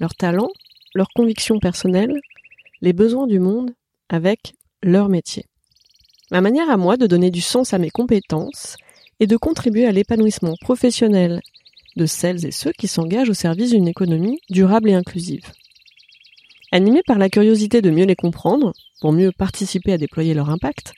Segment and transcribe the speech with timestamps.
[0.00, 0.52] leurs talents,
[0.94, 2.20] leurs convictions personnelles,
[2.80, 3.72] les besoins du monde
[4.08, 5.46] avec leur métier.
[6.30, 8.76] Ma manière à moi de donner du sens à mes compétences
[9.20, 11.40] est de contribuer à l'épanouissement professionnel
[11.96, 15.52] de celles et ceux qui s'engagent au service d'une économie durable et inclusive.
[16.72, 20.92] Animé par la curiosité de mieux les comprendre, pour mieux participer à déployer leur impact,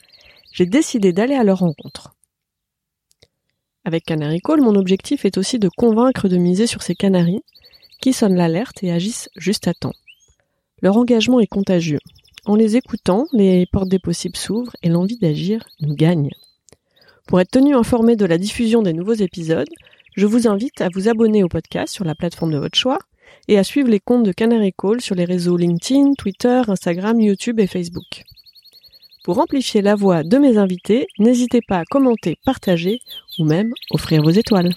[0.53, 2.15] j'ai décidé d'aller à leur rencontre.
[3.85, 7.43] Avec Canary Call, mon objectif est aussi de convaincre de miser sur ces canaris
[8.07, 9.95] qui sonnent l'alerte et agissent juste à temps.
[10.81, 11.99] Leur engagement est contagieux.
[12.45, 16.31] En les écoutant, les portes des possibles s'ouvrent et l'envie d'agir nous gagne.
[17.27, 19.69] Pour être tenu informé de la diffusion des nouveaux épisodes,
[20.15, 23.01] je vous invite à vous abonner au podcast sur la plateforme de votre choix
[23.49, 27.59] et à suivre les comptes de Canary Call sur les réseaux LinkedIn, Twitter, Instagram, YouTube
[27.59, 28.23] et Facebook.
[29.25, 33.01] Pour amplifier la voix de mes invités, n'hésitez pas à commenter, partager
[33.41, 34.71] ou même offrir vos étoiles.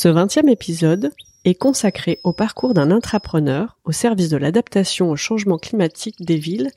[0.00, 1.10] Ce vingtième épisode
[1.44, 6.70] est consacré au parcours d'un intrapreneur au service de l'adaptation au changement climatique des villes,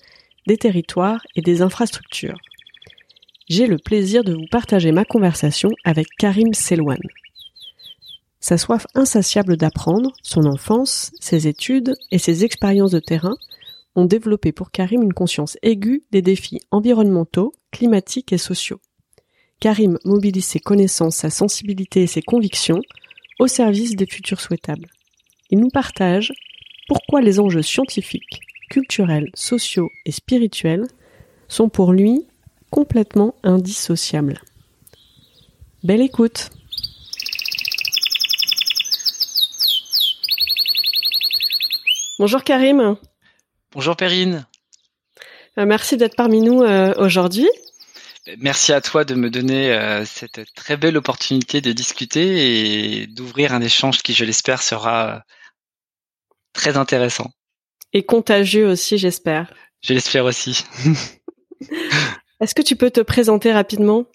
[0.47, 2.39] des territoires et des infrastructures.
[3.47, 6.97] J'ai le plaisir de vous partager ma conversation avec Karim Selouane.
[8.39, 13.35] Sa soif insatiable d'apprendre, son enfance, ses études et ses expériences de terrain
[13.95, 18.79] ont développé pour Karim une conscience aiguë des défis environnementaux, climatiques et sociaux.
[19.59, 22.81] Karim mobilise ses connaissances, sa sensibilité et ses convictions
[23.41, 24.87] au service des futurs souhaitables.
[25.49, 26.31] Il nous partage
[26.87, 30.85] pourquoi les enjeux scientifiques, culturels, sociaux et spirituels
[31.47, 32.27] sont pour lui
[32.69, 34.39] complètement indissociables.
[35.83, 36.51] Belle écoute
[42.19, 42.95] Bonjour Karim.
[43.71, 44.45] Bonjour Perrine.
[45.57, 47.49] Euh, merci d'être parmi nous euh, aujourd'hui.
[48.37, 53.53] Merci à toi de me donner euh, cette très belle opportunité de discuter et d'ouvrir
[53.53, 55.23] un échange qui, je l'espère, sera
[56.53, 57.31] très intéressant.
[57.93, 59.53] Et contagieux aussi, j'espère.
[59.81, 60.63] Je l'espère aussi.
[62.39, 64.05] Est-ce que tu peux te présenter rapidement?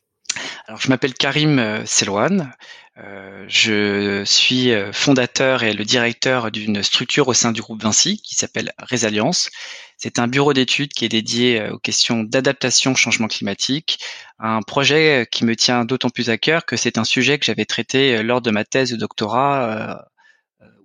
[0.68, 2.52] Alors, je m'appelle Karim Selouane.
[2.98, 8.22] Euh, je suis euh, fondateur et le directeur d'une structure au sein du groupe Vinci
[8.22, 9.50] qui s'appelle Résilience.
[9.98, 13.98] C'est un bureau d'études qui est dédié euh, aux questions d'adaptation au changement climatique,
[14.38, 17.66] un projet qui me tient d'autant plus à cœur que c'est un sujet que j'avais
[17.66, 20.06] traité lors de ma thèse de doctorat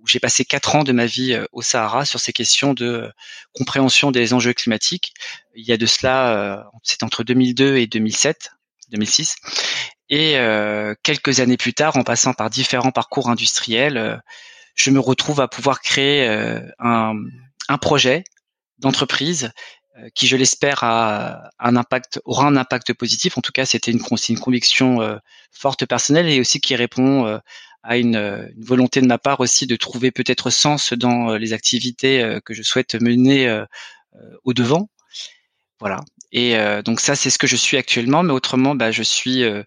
[0.00, 3.10] où j'ai passé quatre ans de ma vie au Sahara sur ces questions de
[3.52, 5.14] compréhension des enjeux climatiques.
[5.54, 8.50] Il y a de cela, c'est entre 2002 et 2007,
[8.90, 9.36] 2006.
[10.12, 14.18] Et euh, quelques années plus tard, en passant par différents parcours industriels, euh,
[14.74, 17.14] je me retrouve à pouvoir créer euh, un,
[17.70, 18.22] un, projet
[18.76, 19.52] d'entreprise
[20.14, 23.38] qui, je l'espère, a un impact, aura un impact positif.
[23.38, 25.18] En tout cas, c'était une, une conviction
[25.50, 27.40] forte personnelle et aussi qui répond
[27.82, 32.38] à une, une, volonté de ma part aussi de trouver peut-être sens dans les activités
[32.44, 33.64] que je souhaite mener
[34.44, 34.88] au devant.
[35.78, 36.00] Voilà.
[36.32, 38.22] Et donc ça, c'est ce que je suis actuellement.
[38.22, 39.62] Mais autrement, bah, je suis euh,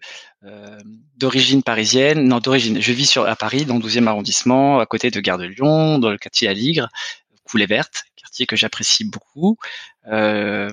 [1.16, 5.10] d'origine parisienne, non d'origine, je vis sur à Paris dans le 12e arrondissement, à côté
[5.10, 6.88] de Gare de Lyon, dans le quartier à Ligre,
[7.44, 9.56] Coulée Verte, quartier que j'apprécie beaucoup.
[10.08, 10.70] Euh,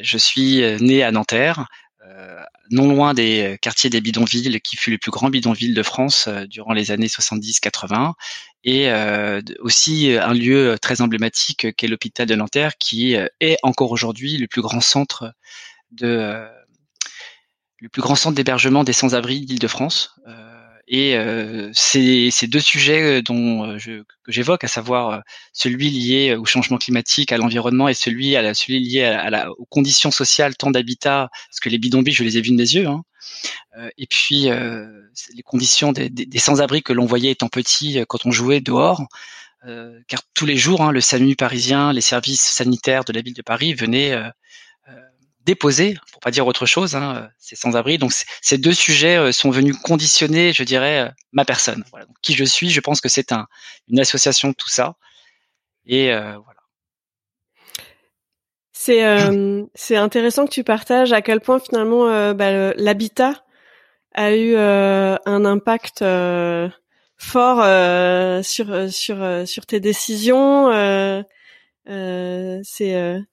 [0.00, 1.66] je suis né à Nanterre,
[2.04, 6.28] euh, non loin des quartiers des bidonvilles, qui fut le plus grand bidonville de France
[6.48, 8.14] durant les années 70-80,
[8.64, 8.90] et
[9.60, 14.62] aussi un lieu très emblématique qu'est l'hôpital de Nanterre, qui est encore aujourd'hui le plus
[14.62, 15.32] grand centre
[15.92, 16.46] de
[17.80, 20.14] le plus grand centre d'hébergement des sans-abri d'Île-de-France.
[20.26, 20.34] Euh,
[20.90, 25.22] et euh, c'est ces deux sujets euh, dont je, que j'évoque, à savoir
[25.52, 29.50] celui lié au changement climatique, à l'environnement, et celui à la, celui lié à, la,
[29.52, 32.62] aux conditions sociales, tant d'habitat, parce que les bidonvilles, je les ai vus de mes
[32.62, 32.86] yeux.
[32.86, 33.02] Hein.
[33.96, 38.60] et puis les conditions des, des, sans-abri que l'on voyait étant petit quand on jouait
[38.60, 39.02] dehors.
[40.08, 43.42] car tous les jours, hein, le SAMU parisien, les services sanitaires de la ville de
[43.42, 44.16] Paris venaient
[45.48, 47.96] déposé, pour pas dire autre chose, hein, c'est sans-abri.
[47.96, 48.12] Donc
[48.42, 51.84] ces deux sujets euh, sont venus conditionner, je dirais, euh, ma personne.
[51.90, 52.06] Voilà.
[52.20, 53.46] qui je suis, je pense que c'est un,
[53.88, 54.96] une association de tout ça.
[55.86, 56.60] Et euh, voilà.
[58.72, 59.02] C'est
[59.74, 63.42] c'est intéressant que tu partages à quel point finalement bah, l'habitat
[64.14, 66.04] a eu un impact
[67.16, 67.64] fort
[68.44, 70.68] sur sur sur tes décisions.
[71.86, 73.24] c'est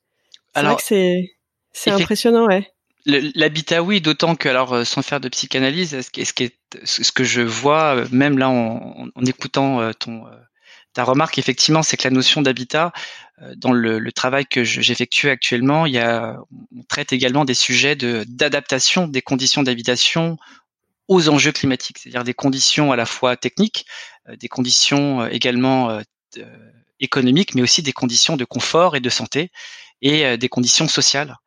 [0.53, 1.34] alors c'est
[1.75, 2.71] c'est impressionnant, ouais.
[3.05, 7.11] L'habitat, oui, d'autant que, alors, sans faire de psychanalyse, ce, qui ce, qui est, ce
[7.11, 10.25] que je vois, même là, en, en écoutant ton
[10.95, 12.93] ta remarque, effectivement, c'est que la notion d'habitat,
[13.41, 16.37] euh, dans le, le, travail que j'effectue actuellement, il y a,
[16.75, 20.37] on traite également des sujets d'adaptation des conditions d'habitation
[21.09, 23.85] aux enjeux climatiques, c'est-à-dire des conditions à la fois techniques,
[24.29, 25.99] euh, des conditions euh, également
[26.99, 29.51] économiques, mais aussi des conditions de confort et de santé
[30.01, 31.37] et des conditions sociales.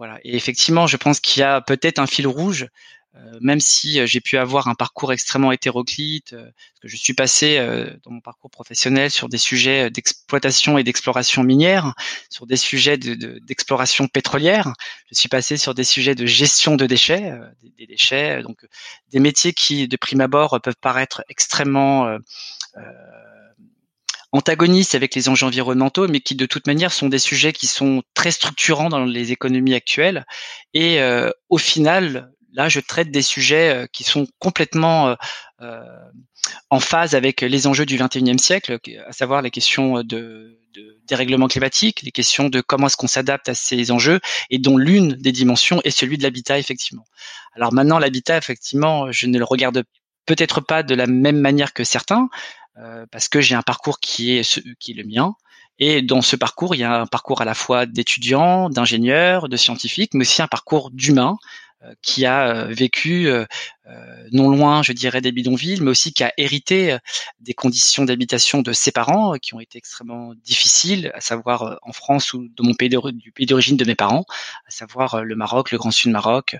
[0.00, 0.18] Voilà.
[0.24, 2.68] Et effectivement, je pense qu'il y a peut-être un fil rouge
[3.16, 6.96] euh, même si euh, j'ai pu avoir un parcours extrêmement hétéroclite, euh, parce que je
[6.96, 7.58] suis passé
[8.04, 11.94] dans mon parcours professionnel sur des sujets d'exploitation et d'exploration minière,
[12.28, 14.72] sur des sujets d'exploration pétrolière,
[15.10, 17.34] je suis passé sur des sujets de gestion de déchets,
[17.76, 18.64] des, déchets, donc
[19.10, 22.16] des métiers qui, de prime abord, peuvent paraître extrêmement
[24.32, 28.02] antagonistes avec les enjeux environnementaux, mais qui de toute manière sont des sujets qui sont
[28.14, 30.24] très structurants dans les économies actuelles.
[30.74, 31.00] Et
[31.48, 35.14] au final, là, je traite des sujets euh, qui sont complètement euh,
[35.62, 35.82] euh,
[36.70, 41.48] en phase avec les enjeux du 21e siècle, à savoir les questions de, de dérèglement
[41.48, 45.32] climatique, les questions de comment est-ce qu'on s'adapte à ces enjeux, et dont l'une des
[45.32, 47.04] dimensions est celui de l'habitat, effectivement.
[47.54, 49.84] Alors maintenant, l'habitat, effectivement, je ne le regarde
[50.26, 52.28] peut-être pas de la même manière que certains,
[53.10, 55.34] parce que j'ai un parcours qui est, qui est le mien,
[55.80, 59.56] et dans ce parcours, il y a un parcours à la fois d'étudiants, d'ingénieurs, de
[59.56, 61.38] scientifiques, mais aussi un parcours d'humains
[61.82, 63.46] euh, qui a euh, vécu euh,
[64.30, 66.98] non loin, je dirais, des bidonvilles, mais aussi qui a hérité
[67.40, 72.34] des conditions d'habitation de ses parents qui ont été extrêmement difficiles, à savoir en France
[72.34, 72.90] ou dans mon pays
[73.34, 74.26] pays d'origine de mes parents,
[74.66, 76.56] à savoir le Maroc, le Grand Sud Maroc,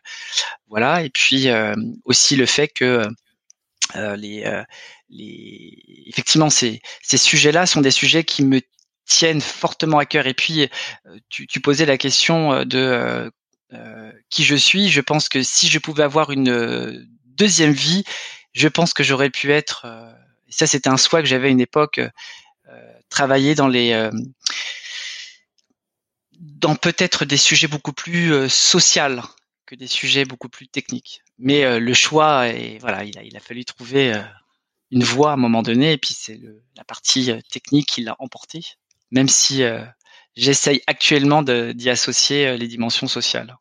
[0.69, 1.05] voilà.
[1.05, 1.47] Et puis
[2.05, 3.07] aussi le fait que
[3.95, 4.63] les,
[5.09, 8.61] les, effectivement, ces, sujets-là sont des sujets qui me
[9.07, 10.27] tiennent fortement à cœur.
[10.27, 10.69] Et puis,
[11.29, 13.31] tu, tu posais la question de
[13.73, 18.03] euh, qui je suis, je pense que si je pouvais avoir une euh, deuxième vie,
[18.53, 19.83] je pense que j'aurais pu être.
[19.85, 20.13] Euh,
[20.49, 22.01] ça, c'était un souhait que j'avais à une époque.
[23.09, 24.11] travailler dans les
[26.39, 29.23] dans peut-être des sujets beaucoup plus sociaux
[29.67, 31.23] que des sujets beaucoup plus techniques.
[31.41, 34.15] Mais le choix, et voilà, il a, il a fallu trouver
[34.91, 36.39] une voie à un moment donné, et puis c'est
[36.77, 38.61] la partie technique qui l'a emporté,
[39.11, 39.63] même si
[40.37, 43.57] j'essaye actuellement d'y associer euh, les dimensions sociales.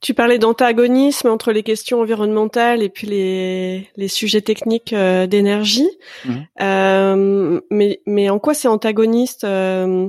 [0.00, 5.88] Tu parlais d'antagonisme entre les questions environnementales et puis les, les sujets techniques euh, d'énergie.
[6.24, 6.46] Mhm.
[6.60, 10.08] Euh, mais, mais en quoi c'est antagoniste euh,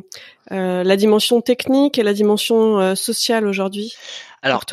[0.52, 3.94] euh, la dimension technique et la dimension sociale aujourd'hui
[4.42, 4.66] Alors,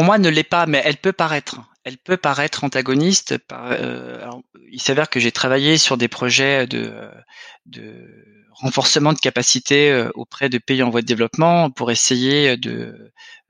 [0.00, 1.60] pour moi, ne l'est pas, mais elle peut paraître.
[1.84, 3.36] Elle peut paraître antagoniste.
[3.36, 3.70] Par,
[4.72, 6.90] il s'avère que j'ai travaillé sur des projets de,
[7.66, 8.08] de
[8.50, 12.72] renforcement de capacité euh, auprès de pays en voie de développement pour essayer de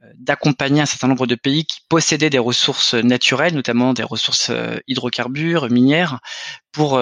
[0.03, 4.51] euh, d'accompagner un certain nombre de pays qui possédaient des ressources naturelles, notamment des ressources
[4.51, 6.19] euh, hydrocarbures, minières,
[6.73, 7.01] pour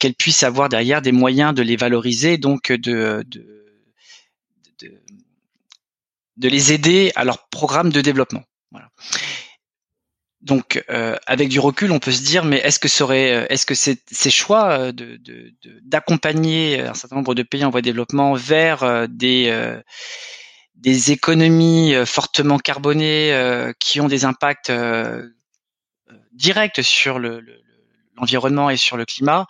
[0.00, 3.46] qu'elles puissent avoir derrière des moyens de les valoriser, donc de, de,
[4.82, 5.02] de,
[6.36, 8.42] de les aider à leur programme de développement.
[10.40, 13.66] Donc, euh, avec du recul, on peut se dire, mais est-ce que serait, euh, est-ce
[13.66, 15.20] que ces, choix euh, de,
[15.82, 19.52] d'accompagner un certain nombre de pays en voie de développement vers des
[20.76, 24.70] des économies fortement carbonées qui ont des impacts
[26.32, 27.44] directs sur le,
[28.16, 29.46] l'environnement et sur le climat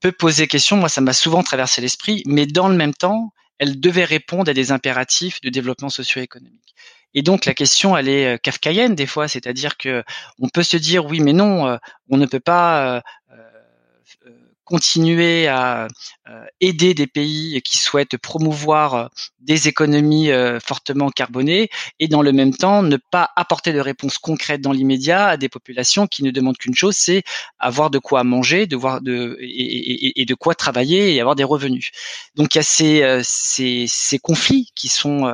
[0.00, 0.78] peut poser question.
[0.78, 4.54] Moi, ça m'a souvent traversé l'esprit, mais dans le même temps, elle devait répondre à
[4.54, 6.74] des impératifs de développement socio-économique.
[7.14, 10.04] Et donc la question, elle est euh, kafkaïenne des fois, c'est-à-dire que
[10.38, 11.76] on peut se dire oui, mais non, euh,
[12.08, 13.00] on ne peut pas euh,
[14.64, 15.88] continuer à
[16.60, 20.30] aider des pays qui souhaitent promouvoir des économies
[20.64, 25.26] fortement carbonées et dans le même temps ne pas apporter de réponses concrètes dans l'immédiat
[25.26, 27.24] à des populations qui ne demandent qu'une chose, c'est
[27.58, 31.90] avoir de quoi manger, de voir de et, de quoi travailler et avoir des revenus.
[32.36, 35.26] Donc il y a ces, ces, ces conflits qui sont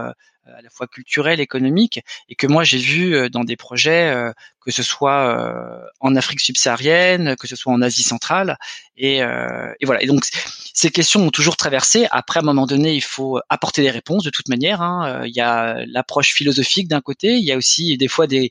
[0.56, 4.32] à la fois culturel, économique, et que moi j'ai vu euh, dans des projets, euh,
[4.60, 8.56] que ce soit euh, en Afrique subsaharienne, que ce soit en Asie centrale,
[8.96, 10.02] et, et voilà.
[10.02, 10.24] Et donc
[10.72, 12.06] ces questions ont toujours traversé.
[12.10, 14.80] Après, à un moment donné, il faut apporter des réponses de toute manière.
[14.82, 15.22] Hein.
[15.26, 18.50] Il y a l'approche philosophique d'un côté, il y a aussi des fois des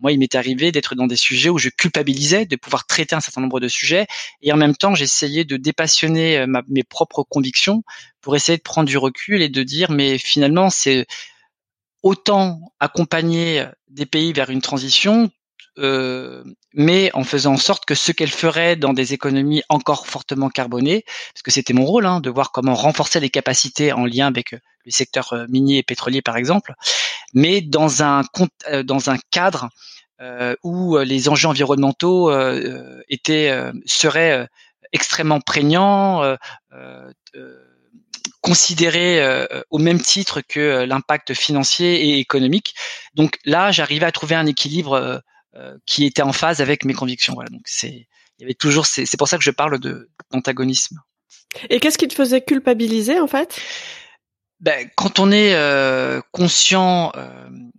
[0.00, 3.20] moi, il m'est arrivé d'être dans des sujets où je culpabilisais de pouvoir traiter un
[3.20, 4.06] certain nombre de sujets,
[4.42, 7.84] et en même temps, j'essayais de dépassionner mes propres convictions
[8.20, 11.06] pour essayer de prendre du recul et de dire, mais finalement, c'est
[12.04, 15.30] autant accompagner des pays vers une transition
[15.76, 21.04] mais en faisant en sorte que ce qu'elle ferait dans des économies encore fortement carbonées,
[21.32, 24.52] parce que c'était mon rôle hein, de voir comment renforcer les capacités en lien avec
[24.52, 26.74] le secteur minier et pétrolier par exemple,
[27.32, 28.22] mais dans un
[28.84, 29.68] dans un cadre
[30.62, 32.32] où les enjeux environnementaux
[33.08, 34.48] étaient seraient
[34.92, 36.36] extrêmement prégnants
[38.44, 42.74] considéré euh, au même titre que euh, l'impact financier et économique.
[43.14, 45.22] Donc là, j'arrivais à trouver un équilibre
[45.56, 47.32] euh, qui était en phase avec mes convictions.
[47.32, 47.48] Voilà.
[47.48, 48.06] Donc c'est
[48.38, 51.00] il y avait toujours c'est pour ça que je parle de d'antagonisme.
[51.70, 53.58] Et qu'est-ce qui te faisait culpabiliser en fait?
[54.60, 55.54] Ben, quand on est
[56.32, 57.12] conscient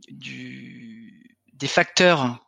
[0.07, 2.39] du des facteurs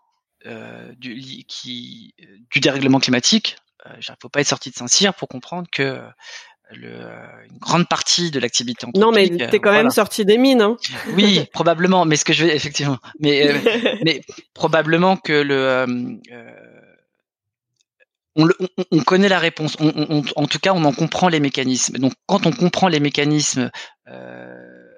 [0.98, 2.16] du qui
[2.50, 6.02] du dérèglement climatique, il ne faut pas être sorti de Saint-Cyr pour comprendre que
[6.72, 6.90] le,
[7.50, 10.62] une grande partie de l'activité Non, mais t'es quand même sorti des mines.
[10.62, 10.78] Hein
[11.16, 12.06] oui, probablement.
[12.06, 14.22] Mais ce que je vais effectivement, mais euh, mais
[14.54, 15.86] probablement que le euh,
[16.32, 16.52] euh
[18.40, 19.78] on, on, on, connaît la réponse.
[19.80, 21.98] On, on, en tout cas, on en comprend les mécanismes.
[21.98, 23.72] Donc, quand on comprend les mécanismes
[24.08, 24.94] euh,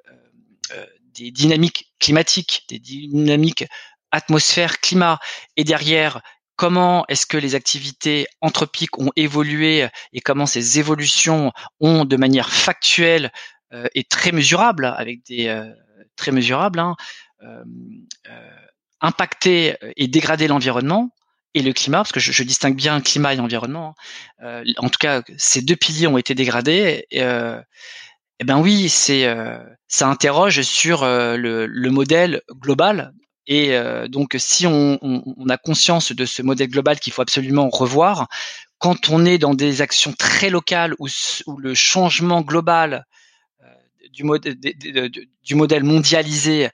[0.75, 0.85] euh
[1.15, 3.65] des dynamiques climatiques, des dynamiques
[4.11, 5.19] atmosphère, climat,
[5.57, 6.21] et derrière
[6.59, 12.49] comment est-ce que les activités anthropiques ont évolué et comment ces évolutions ont de manière
[12.49, 13.31] factuelle
[13.71, 15.63] euh, et très mesurable, avec des euh,
[16.17, 16.97] très mesurables, hein,
[17.43, 17.63] euh,
[18.99, 21.11] impacté et dégradé l'environnement
[21.53, 23.95] et le climat, parce que je, distingue bien climat et environnement.
[24.41, 24.63] Hein.
[24.79, 27.05] en tout cas, ces deux piliers ont été dégradés.
[27.09, 29.33] Et, eh ben oui, c'est
[29.87, 33.13] ça interroge sur le, le, modèle global
[33.47, 34.99] et euh, donc, si on,
[35.49, 38.27] a conscience de ce modèle global qu'il faut absolument revoir,
[38.77, 41.07] quand on est dans des actions très locales où,
[41.57, 43.05] le changement global
[43.61, 45.09] euh,
[45.43, 46.69] du, modèle mondialisé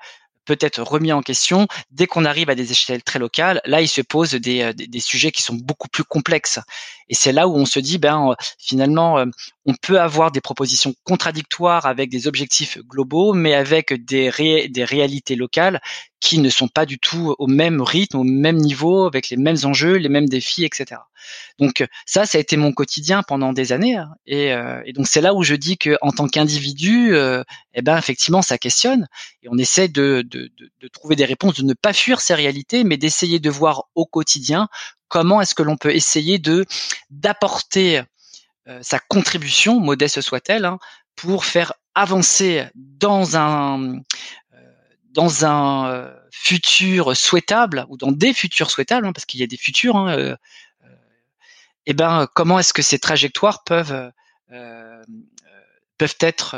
[0.46, 1.68] peut être remis en question.
[1.92, 5.00] Dès qu'on arrive à des échelles très locales, là, il se pose des, euh, des,
[5.00, 6.60] sujets qui sont beaucoup plus complexes.
[7.08, 9.26] Et c'est là où on se dit, ben, euh, finalement, euh,
[9.66, 14.32] on peut avoir des propositions contradictoires avec des objectifs globaux, mais avec des,
[14.70, 15.82] des réalités locales
[16.20, 19.58] qui ne sont pas du tout au même rythme, au même niveau, avec les mêmes
[19.64, 21.02] enjeux, les mêmes défis, etc.
[21.60, 24.10] Donc ça, ça a été mon quotidien pendant des années, hein.
[24.26, 24.54] et,
[24.86, 28.58] et, donc c'est là où je dis que en tant qu'individu, eh ben effectivement, ça
[28.58, 29.08] questionne,
[29.44, 32.84] et on essaie de, de, de trouver des réponses, de ne pas fuir ces réalités,
[32.84, 34.68] mais d'essayer de voir au quotidien
[35.08, 36.66] comment est-ce que l'on peut essayer de
[37.10, 38.02] d'apporter
[38.68, 40.80] euh, sa contribution, modeste soit-elle, hein,
[41.16, 44.02] pour faire avancer dans un
[44.54, 49.58] euh, euh, futur souhaitable ou dans des futurs souhaitables, hein, parce qu'il y a des
[49.58, 49.96] futurs.
[49.96, 50.36] Hein,
[51.86, 54.12] eh ben, comment est-ce que ces trajectoires peuvent
[54.50, 56.52] peuvent être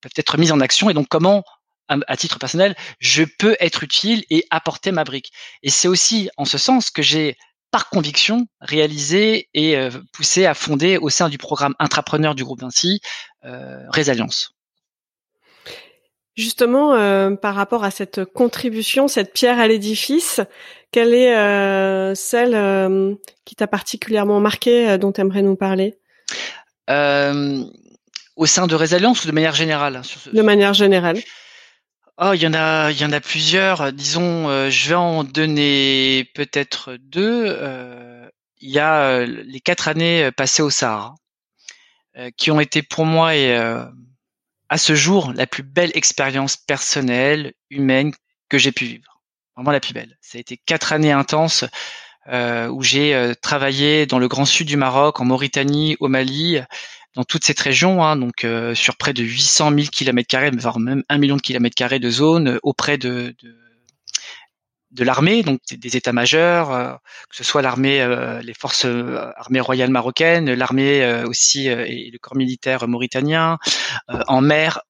[0.00, 1.44] peuvent être mises en action et donc comment
[1.88, 5.32] à, titre personnel, je peux être utile et apporter ma brique.
[5.62, 7.36] Et c'est aussi en ce sens que j'ai
[7.76, 12.62] par conviction, réalisé et euh, poussé à fonder au sein du programme intrapreneur du groupe
[12.62, 13.02] Vinci,
[13.44, 14.54] euh, Résilience.
[16.36, 20.40] Justement, euh, par rapport à cette contribution, cette pierre à l'édifice,
[20.90, 25.98] quelle est euh, celle qui t'a particulièrement marqué, dont tu aimerais nous parler?
[26.88, 30.00] Au sein de Résilience ou de manière générale
[30.32, 31.18] De manière générale.
[32.18, 33.92] Oh, il y en a, il y en a plusieurs.
[33.92, 37.44] Disons, euh, je vais en donner peut-être deux.
[37.46, 38.26] Euh,
[38.58, 41.14] il y a euh, les quatre années passées au Sahara,
[42.38, 48.12] qui ont été pour moi et à ce jour la plus belle expérience personnelle, humaine
[48.48, 49.20] que j'ai pu vivre.
[49.54, 50.16] Vraiment la plus belle.
[50.22, 51.64] Ça a été quatre années intenses
[52.32, 56.62] où j'ai travaillé dans le grand sud du Maroc, en Mauritanie, au Mali,
[57.16, 61.02] dans toute cette région, hein, donc euh, sur près de 800 000 km, voire même
[61.08, 63.56] un million de kilomètres carrés de zone euh, auprès de, de,
[64.90, 66.92] de l'armée, donc des, états-majors, euh,
[67.30, 68.06] que ce soit l'armée,
[68.42, 73.58] les forces armées royales marocaines, l'armée aussi et le corps militaire mauritanien,
[74.08, 74.80] en mer,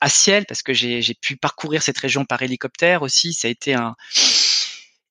[0.00, 3.32] à ciel, parce que j'ai pu parcourir cette région par hélicoptère aussi.
[3.32, 3.96] Ça a été un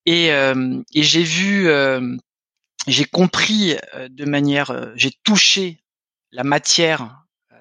[0.06, 1.68] et, et j'ai vu,
[2.88, 3.76] j'ai compris
[4.10, 5.80] de manière, j'ai touché
[6.36, 7.24] la matière
[7.54, 7.56] euh,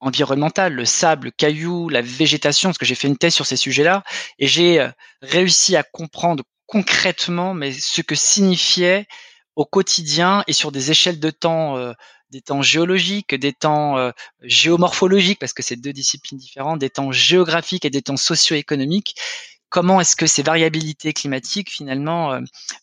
[0.00, 3.56] environnementale, le sable, le caillou, la végétation, parce que j'ai fait une thèse sur ces
[3.56, 4.04] sujets-là,
[4.38, 4.90] et j'ai euh,
[5.22, 9.06] réussi à comprendre concrètement mais ce que signifiait
[9.56, 11.92] au quotidien et sur des échelles de temps, euh,
[12.30, 17.84] des temps géologiques, des temps géomorphologiques, parce que c'est deux disciplines différentes, des temps géographiques
[17.84, 19.16] et des temps socio-économiques,
[19.70, 22.40] comment est-ce que ces variabilités climatiques finalement euh,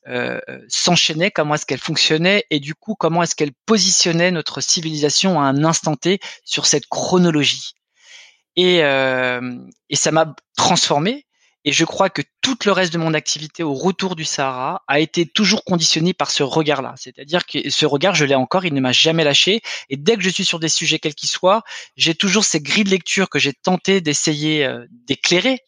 [0.08, 5.40] euh, s'enchaînaient, comment est-ce qu'elles fonctionnaient et du coup comment est-ce qu'elles positionnaient notre civilisation
[5.40, 7.74] à un instant T sur cette chronologie.
[8.56, 9.56] Et, euh,
[9.94, 11.26] ça m'a transformé.
[11.66, 15.02] Et je crois que tout le reste de mon activité au retour du Sahara a
[15.02, 16.94] été toujours conditionné par ce regard-là.
[16.96, 19.62] C'est-à-dire que ce regard, je l'ai encore, il ne m'a jamais lâché.
[19.90, 21.64] Et dès que je suis sur des sujets quels qu'ils soient,
[21.98, 25.60] j'ai toujours ces grilles de lecture que j'ai tenté d'essayer euh, d'éclairer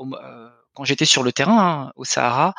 [0.00, 2.54] euh, quand j'étais sur le terrain hein, au Sahara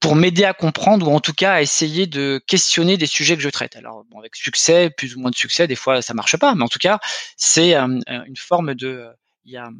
[0.00, 3.42] pour m'aider à comprendre ou en tout cas à essayer de questionner des sujets que
[3.42, 3.76] je traite.
[3.76, 6.62] Alors bon, avec succès, plus ou moins de succès, des fois ça marche pas, mais
[6.62, 6.98] en tout cas
[7.36, 9.08] c'est euh, une forme de,
[9.44, 9.70] il y a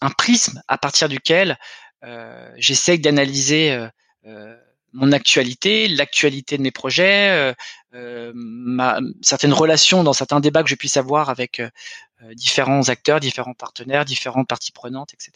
[0.00, 1.58] un prisme à partir duquel
[2.04, 3.88] euh, j'essaie d'analyser euh,
[4.26, 4.56] euh,
[4.92, 7.54] mon actualité, l'actualité de mes projets,
[7.92, 11.60] euh, ma, certaines relations dans certains débats que je puisse avoir avec
[12.32, 15.32] différents acteurs, différents partenaires, différentes parties prenantes, etc.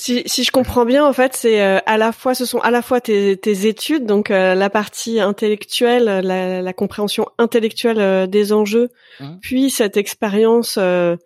[0.00, 2.70] Si, si je comprends bien, en fait, c'est euh, à la fois, ce sont à
[2.70, 8.26] la fois tes, tes études, donc euh, la partie intellectuelle, la, la compréhension intellectuelle euh,
[8.26, 8.88] des enjeux,
[9.20, 9.36] mmh.
[9.42, 11.18] puis cette expérience dans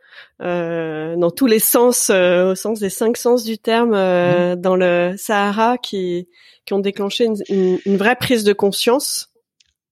[1.36, 4.56] tous les sens, au sens des cinq sens du terme, mmh.
[4.56, 6.26] dans le Sahara, qui
[6.66, 9.28] qui ont déclenché une, une, vraie prise de conscience.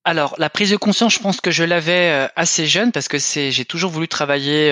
[0.05, 3.52] Alors, la prise de conscience, je pense que je l'avais assez jeune parce que c'est,
[3.52, 4.71] j'ai toujours voulu travailler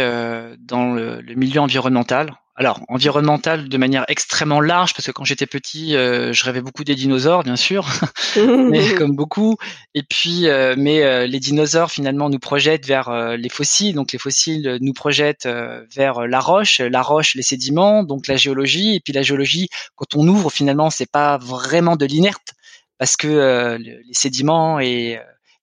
[0.59, 5.47] dans le, le milieu environnemental alors environnemental de manière extrêmement large parce que quand j'étais
[5.47, 7.88] petit, euh, je rêvais beaucoup des dinosaures, bien sûr,
[8.37, 9.57] mais comme beaucoup.
[9.95, 14.19] Et puis, euh, mais euh, les dinosaures finalement nous projettent vers les fossiles, donc les
[14.19, 15.49] fossiles nous projettent
[15.95, 18.97] vers la roche, la roche les sédiments, donc la géologie.
[18.97, 22.54] Et puis la géologie, quand on ouvre finalement, c'est pas vraiment de l'inerte
[22.99, 25.19] parce que les sédiments et,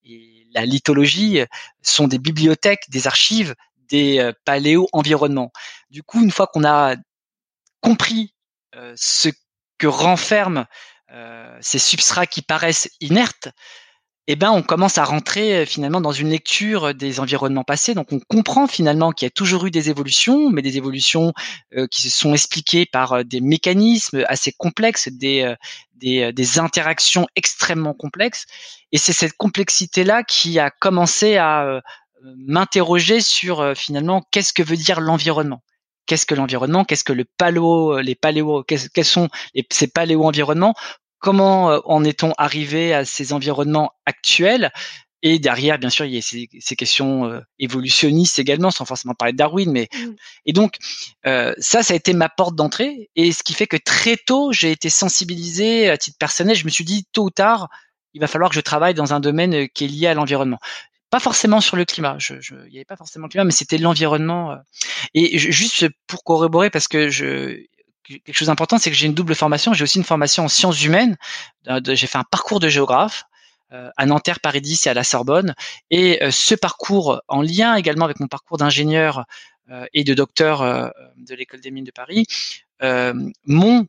[0.06, 1.42] et la lithologie
[1.84, 3.54] sont des bibliothèques, des archives
[3.90, 5.52] des euh, paléo-environnements.
[5.90, 6.96] Du coup, une fois qu'on a
[7.82, 8.34] compris
[8.96, 9.30] ce
[9.78, 10.66] que renferment
[11.62, 13.50] ces substrats qui paraissent inertes,
[14.30, 17.94] eh ben, on commence à rentrer finalement dans une lecture des environnements passés.
[17.94, 21.32] Donc, on comprend finalement qu'il y a toujours eu des évolutions, mais des évolutions
[21.90, 25.56] qui se sont expliquées par des mécanismes assez complexes, des,
[25.96, 28.46] des, interactions extrêmement complexes.
[28.92, 31.82] Et c'est cette complexité-là qui a commencé à
[32.22, 35.64] m'interroger sur finalement qu'est-ce que veut dire l'environnement.
[36.08, 39.30] Qu'est-ce que l'environnement Qu'est-ce que le paléo, euh, les paléo, quels sont
[39.70, 40.74] ces paléo-environnements
[41.20, 44.72] Comment euh, en est-on arrivé à ces environnements actuels?
[45.24, 49.38] Et derrière, bien sûr, il y a ces, questions évolutionnistes également, sans forcément parler de
[49.38, 49.72] Darwin.
[49.72, 50.12] Mais mmh.
[50.46, 50.76] et donc
[51.26, 53.10] ça, ça a été ma porte d'entrée.
[53.16, 56.56] Et ce qui fait que très tôt, j'ai été sensibilisé à titre personnel.
[56.56, 57.68] Je me suis dit tôt ou tard,
[58.14, 60.60] il va falloir que je travaille dans un domaine qui est lié à l'environnement
[61.10, 62.18] pas forcément sur le climat.
[62.20, 64.52] Je, je, il n'y avait pas forcément le climat, mais c'était l'environnement.
[64.52, 64.56] Euh.
[65.14, 67.64] Et juste pour corroborer, parce que je,
[68.04, 69.74] quelque chose d'important, c'est que j'ai une double formation.
[69.74, 71.18] J'ai aussi une formation en sciences humaines.
[71.86, 73.24] J'ai fait un parcours de géographe
[73.72, 75.56] euh, à Nanterre, Paris 10 et à la Sorbonne.
[75.90, 79.26] Et euh, ce parcours, en lien également avec mon parcours d'ingénieur
[79.94, 82.26] et de docteur de l'école des mines de Paris,
[83.44, 83.86] m'ont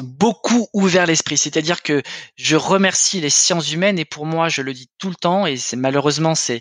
[0.00, 1.36] beaucoup ouvert l'esprit.
[1.36, 2.02] C'est-à-dire que
[2.36, 5.56] je remercie les sciences humaines et pour moi, je le dis tout le temps et
[5.56, 6.60] c'est malheureusement c'est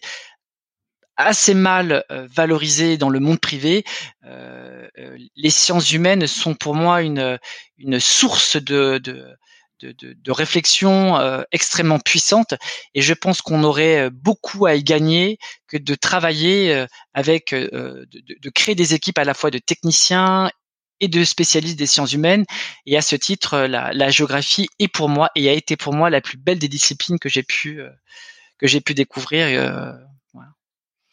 [1.17, 3.83] assez mal euh, valorisé dans le monde privé.
[4.25, 7.39] Euh, euh, les sciences humaines sont pour moi une,
[7.77, 9.37] une source de, de,
[9.81, 12.55] de, de réflexion extrêmement puissante
[12.93, 18.73] et je pense qu'on aurait beaucoup à y gagner que de travailler avec, de, créer
[18.73, 20.49] des équipes à la fois de techniciens
[20.99, 22.45] et de spécialistes des sciences humaines.
[22.85, 25.93] Et à ce titre, euh, la, la, géographie est pour moi et a été pour
[25.93, 27.89] moi la plus belle des disciplines que j'ai pu euh,
[28.57, 29.47] que j'ai pu découvrir.
[29.47, 29.91] Euh,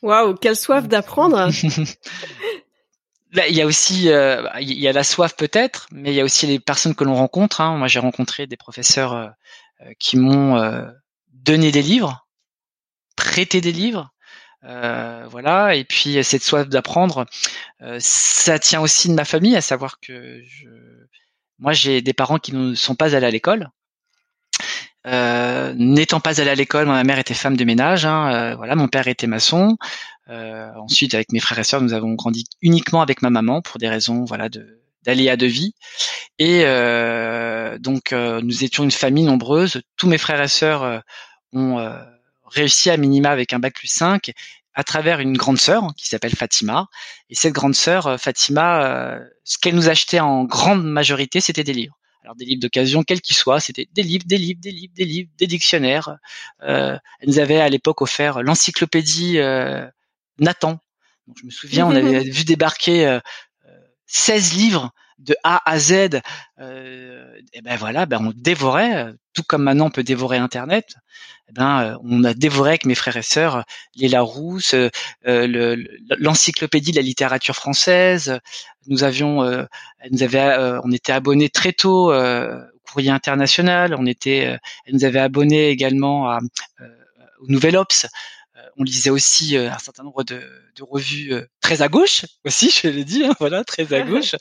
[0.02, 1.48] Waouh, quelle soif d'apprendre
[3.48, 6.24] il y a aussi, euh, il y a la soif peut-être, mais il y a
[6.24, 7.60] aussi les personnes que l'on rencontre.
[7.60, 7.76] Hein.
[7.76, 9.32] Moi, j'ai rencontré des professeurs
[10.00, 10.60] qui m'ont
[11.28, 12.26] donné des livres,
[13.16, 14.12] prêté des livres,
[14.64, 15.74] euh, voilà.
[15.74, 17.26] Et puis cette soif d'apprendre,
[17.82, 20.68] euh, ça tient aussi de ma famille, à savoir que je...
[21.58, 23.70] moi j'ai des parents qui ne sont pas allés à l'école.
[25.06, 28.06] Euh, N'étant pas allé à l'école, ma mère était femme de ménage.
[28.06, 29.76] Hein, euh, voilà, mon père était maçon.
[30.28, 33.78] Euh, ensuite, avec mes frères et sœurs, nous avons grandi uniquement avec ma maman pour
[33.78, 34.48] des raisons, voilà,
[35.02, 35.74] d'aléas de vie.
[36.38, 36.64] Et
[37.80, 39.82] donc, nous étions une famille nombreuse.
[39.96, 41.02] Tous mes frères et sœurs
[41.52, 41.78] ont
[42.52, 44.32] réussi à minima avec un bac plus 5
[44.74, 46.88] à travers une grande sœur qui s'appelle Fatima.
[47.28, 51.64] Et cette grande sœur, euh, Fatima, euh, ce qu'elle nous achetait en grande majorité, c'était
[51.64, 51.98] des livres.
[52.22, 55.04] Alors des livres d'occasion, quels qu'ils soient, c'était des livres, des livres, des livres, des
[55.04, 56.16] livres, des dictionnaires.
[56.62, 59.38] Euh, elle nous avait à l'époque offert l'encyclopédie
[60.38, 60.78] Nathan.
[61.26, 63.18] Donc, je me souviens, on avait vu débarquer
[64.06, 65.92] 16 livres de A à Z,
[66.60, 70.96] et ben voilà, ben on dévorait, tout comme maintenant on peut dévorer Internet.
[71.48, 74.74] Eh ben on a dévoré avec mes frères et sœurs les Larousse,
[75.24, 78.38] l'encyclopédie de la littérature française.
[78.88, 79.42] Nous avions,
[80.10, 83.94] nous avait, on était abonnés très tôt au Courrier International.
[83.98, 86.36] On était, elle nous avait abonnés également
[87.40, 88.06] au Nouvel Ops
[88.76, 90.42] on lisait aussi un certain nombre de,
[90.80, 94.34] revues très à gauche aussi, je l'ai dit, hein, voilà, très à gauche.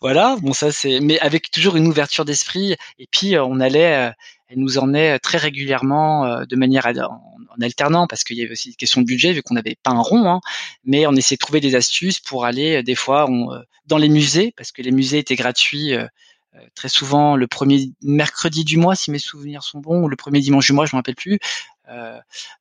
[0.00, 2.76] voilà, bon ça c'est, mais avec toujours une ouverture d'esprit.
[2.98, 4.12] Et puis on allait,
[4.48, 7.20] elle nous emmenait très régulièrement de manière en,
[7.60, 10.00] alternant parce qu'il y avait aussi une question de budget vu qu'on n'avait pas un
[10.00, 10.40] rond, hein,
[10.84, 13.28] mais on essayait de trouver des astuces pour aller des fois
[13.86, 15.94] dans les musées parce que les musées étaient gratuits.
[16.74, 20.40] très souvent le premier mercredi du mois, si mes souvenirs sont bons, ou le premier
[20.40, 21.38] dimanche du mois, je me rappelle plus.
[21.90, 22.18] Euh,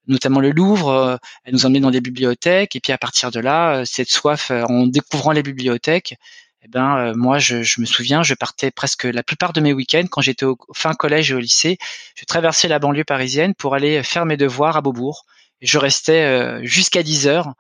[0.08, 0.90] notamment le Louvre.
[0.90, 4.10] Euh, elle nous emmenait dans des bibliothèques et puis à partir de là, euh, cette
[4.10, 6.16] soif en découvrant les bibliothèques,
[6.62, 10.22] eh ben moi je, me souviens, je partais presque la plupart de mes week-ends quand
[10.22, 11.78] j'étais au, fin collège et au lycée,
[12.16, 15.26] je traversais la banlieue parisienne pour aller faire mes devoirs à Beaubourg.
[15.62, 17.54] Et je restais jusqu'à 10 heures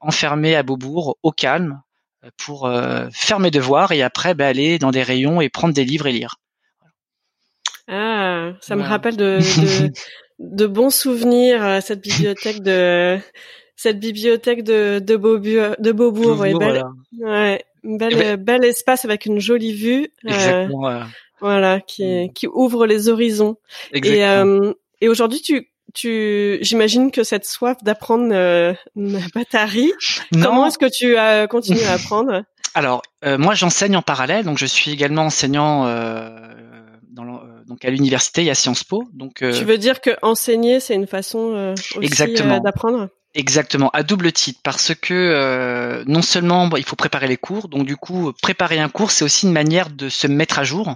[0.00, 1.80] enfermé à Beaubourg au calme
[2.36, 2.70] pour
[3.12, 6.12] faire mes devoirs et après ben, aller dans des rayons et prendre des livres et
[6.12, 6.36] lire.
[7.88, 9.38] Ah, ça me rappelle de,
[9.88, 9.92] de
[10.38, 13.18] bons souvenirs à cette bibliothèque de
[13.76, 16.84] cette bibliothèque de de Beaubourg, de Beaubourg, ouais, belle,
[17.18, 20.12] ouais, belle, eh ben bel espace avec une jolie vue.
[20.26, 21.02] Euh, Exactement.
[21.40, 22.32] Voilà, qui mm.
[22.32, 23.56] qui ouvre les horizons.
[23.92, 24.16] Exactement.
[24.16, 29.92] Et euh, et aujourd'hui, tu tu, j'imagine que cette soif d'apprendre euh, n'a pas tari.
[30.32, 32.42] Comment est-ce que tu as continué à apprendre?
[32.74, 35.86] Alors, euh, moi, j'enseigne en parallèle, donc je suis également enseignant
[37.66, 39.08] donc à l'université, il y a Sciences Po.
[39.12, 43.08] Donc euh, tu veux dire que enseigner, c'est une façon euh, aussi euh, d'apprendre?
[43.34, 47.96] Exactement, à double titre, parce que non seulement il faut préparer les cours, donc du
[47.96, 50.94] coup préparer un cours, c'est aussi une manière de se mettre à jour.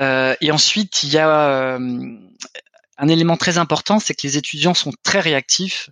[0.00, 5.20] et ensuite, il y a un élément très important, c'est que les étudiants sont très
[5.20, 5.90] réactifs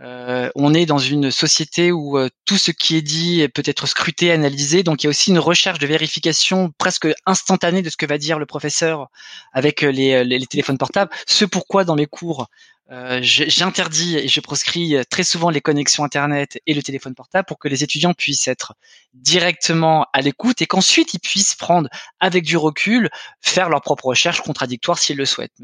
[0.00, 3.86] euh, on est dans une société où euh, tout ce qui est dit peut être
[3.86, 4.82] scruté, analysé.
[4.82, 8.18] Donc il y a aussi une recherche de vérification presque instantanée de ce que va
[8.18, 9.08] dire le professeur
[9.52, 11.10] avec euh, les, les téléphones portables.
[11.26, 12.48] Ce pourquoi dans mes cours,
[12.90, 17.58] euh, j'interdis et je proscris très souvent les connexions Internet et le téléphone portable pour
[17.58, 18.74] que les étudiants puissent être
[19.14, 21.88] directement à l'écoute et qu'ensuite ils puissent prendre
[22.20, 23.08] avec du recul,
[23.40, 25.58] faire leur propre recherche contradictoire s'ils le souhaitent.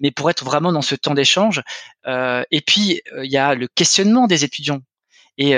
[0.00, 1.62] Mais, pour être vraiment dans ce temps d'échange,
[2.06, 4.80] euh, et puis euh, il y a le questionnement des étudiants.
[5.38, 5.52] Et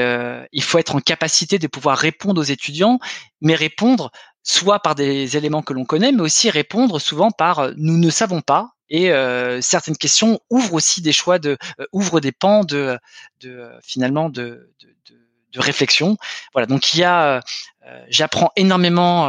[0.53, 2.99] il faut être en capacité de pouvoir répondre aux étudiants,
[3.41, 4.11] mais répondre
[4.43, 8.41] soit par des éléments que l'on connaît, mais aussi répondre souvent par nous ne savons
[8.41, 12.99] pas, et euh, certaines questions ouvrent aussi des choix de euh, ouvrent des pans de,
[13.41, 15.15] de finalement de, de,
[15.53, 16.17] de, réflexion.
[16.53, 17.41] Voilà, donc il y a
[17.87, 19.29] euh, j'apprends énormément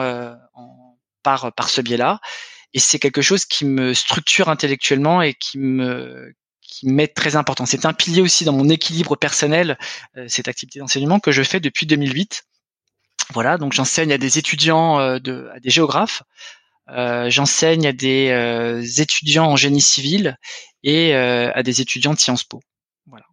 [0.53, 2.19] en, par par ce biais-là
[2.73, 7.65] et c'est quelque chose qui me structure intellectuellement et qui me qui m'est très important.
[7.65, 9.77] C'est un pilier aussi dans mon équilibre personnel,
[10.27, 12.43] cette activité d'enseignement que je fais depuis 2008.
[13.33, 16.58] Voilà, donc j'enseigne à des étudiants, de, à des géographes, euh,
[17.29, 20.37] j'enseigne à des euh, étudiants en génie civil
[20.83, 22.61] et euh, à des étudiants de Sciences Po.
[23.07, 23.25] Voilà.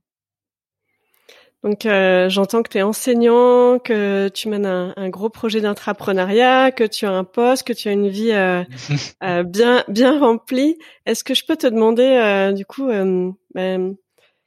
[1.63, 1.83] Donc
[2.31, 7.11] j'entends que tu es enseignant, que tu mènes un, gros projet d'entrepreneuriat, que tu as
[7.11, 8.33] un poste, que tu as une vie
[9.45, 10.79] bien bien remplie.
[11.07, 13.97] Est-ce que je peux te demander du coup ben,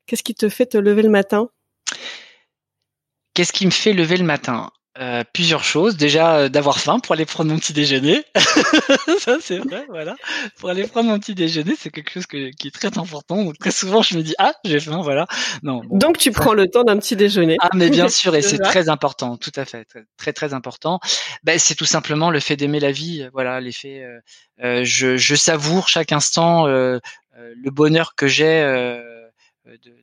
[0.06, 1.50] qu'est-ce qui te fait te lever le matin?
[3.34, 4.72] Qu'est-ce qui me fait lever le matin?
[4.98, 5.98] Euh, plusieurs choses.
[5.98, 8.24] Déjà, euh, d'avoir faim pour aller prendre mon petit déjeuner.
[9.20, 10.16] ça, c'est vrai, voilà.
[10.58, 13.44] Pour aller prendre mon petit déjeuner, c'est quelque chose qui est très important.
[13.44, 15.28] Donc, très souvent, je me dis, ah, j'ai faim, voilà.
[15.62, 15.84] Non.
[15.92, 17.56] Donc, tu prends le temps d'un petit déjeuner.
[17.62, 19.86] Ah, mais bien sûr, et c'est très important, tout à fait,
[20.18, 21.00] très, très, important.
[21.44, 23.28] Ben, c'est tout simplement le fait d'aimer la vie.
[23.32, 24.04] Voilà, l'effet,
[24.64, 27.00] euh, je, je, savoure chaque instant le
[27.72, 28.64] bonheur que j'ai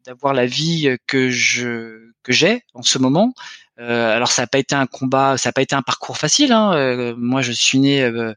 [0.05, 3.35] d'avoir la vie que je que j'ai en ce moment.
[3.79, 6.53] Euh, alors ça n'a pas été un combat, ça n'a pas été un parcours facile.
[6.53, 6.73] Hein.
[6.75, 8.35] Euh, moi, je suis né euh,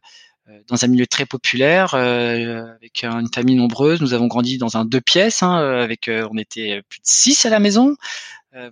[0.68, 4.00] dans un milieu très populaire, avec une famille nombreuse.
[4.00, 7.50] Nous avons grandi dans un deux pièces, hein, avec on était plus de six à
[7.50, 7.96] la maison.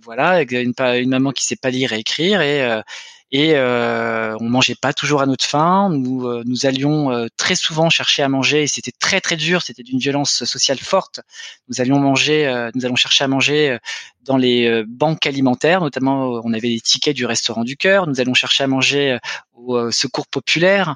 [0.03, 2.81] voilà, avec une, une maman qui sait pas lire et écrire et
[3.31, 5.89] et euh, on mangeait pas toujours à notre faim.
[5.91, 9.61] Nous, euh, nous allions euh, très souvent chercher à manger et c'était très très dur.
[9.61, 11.19] C'était d'une violence sociale forte.
[11.67, 13.77] Nous allions manger, euh, nous allons chercher à manger
[14.23, 18.07] dans les banques alimentaires, notamment on avait les tickets du restaurant du cœur.
[18.07, 19.17] Nous allons chercher à manger
[19.53, 20.95] au secours populaire.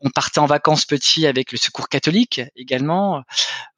[0.00, 3.22] on partait en vacances petits avec le secours catholique également.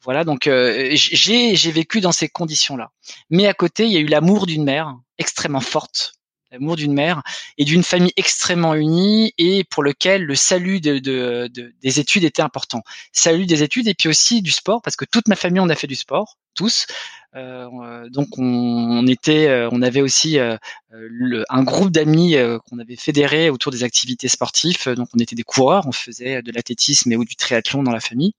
[0.03, 2.91] Voilà, donc j'ai vécu dans ces conditions-là.
[3.31, 6.15] Mais à côté, il y a eu l'amour d'une mère extrêmement forte
[6.55, 7.23] l'amour d'une mère
[7.59, 11.51] et d'une famille extrêmement unie et pour lequel le salut de, de,
[11.83, 12.83] des études était important.
[13.13, 15.75] Salut des études et puis aussi du sport parce que toute ma famille on a
[15.75, 16.87] fait du sport, tous.
[17.35, 20.57] Euh, donc on, était, euh, on avait aussi euh,
[20.91, 22.37] le, un groupe d'amis
[22.69, 24.89] qu'on avait fédéré autour des activités sportives.
[24.91, 28.01] Donc on était des coureurs, on faisait de l'athlétisme et ou du triathlon dans la
[28.01, 28.35] famille.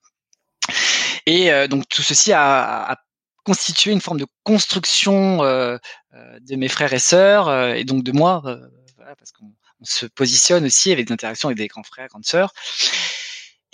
[1.25, 2.95] Et donc tout ceci a, a
[3.45, 8.41] constitué une forme de construction de mes frères et sœurs et donc de moi,
[8.97, 9.51] voilà, parce qu'on
[9.83, 12.53] se positionne aussi avec des interactions avec des grands frères, grandes sœurs.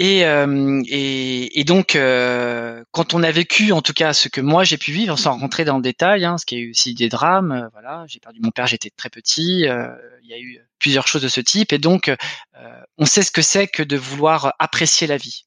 [0.03, 4.41] Et, euh, et, et, donc, euh, quand on a vécu, en tout cas, ce que
[4.41, 7.07] moi j'ai pu vivre, sans rentrer dans le détail, hein, ce qui eu aussi des
[7.07, 9.89] drames, euh, voilà, j'ai perdu mon père, j'étais très petit, euh,
[10.23, 12.15] il y a eu plusieurs choses de ce type, et donc, euh,
[12.97, 15.45] on sait ce que c'est que de vouloir apprécier la vie.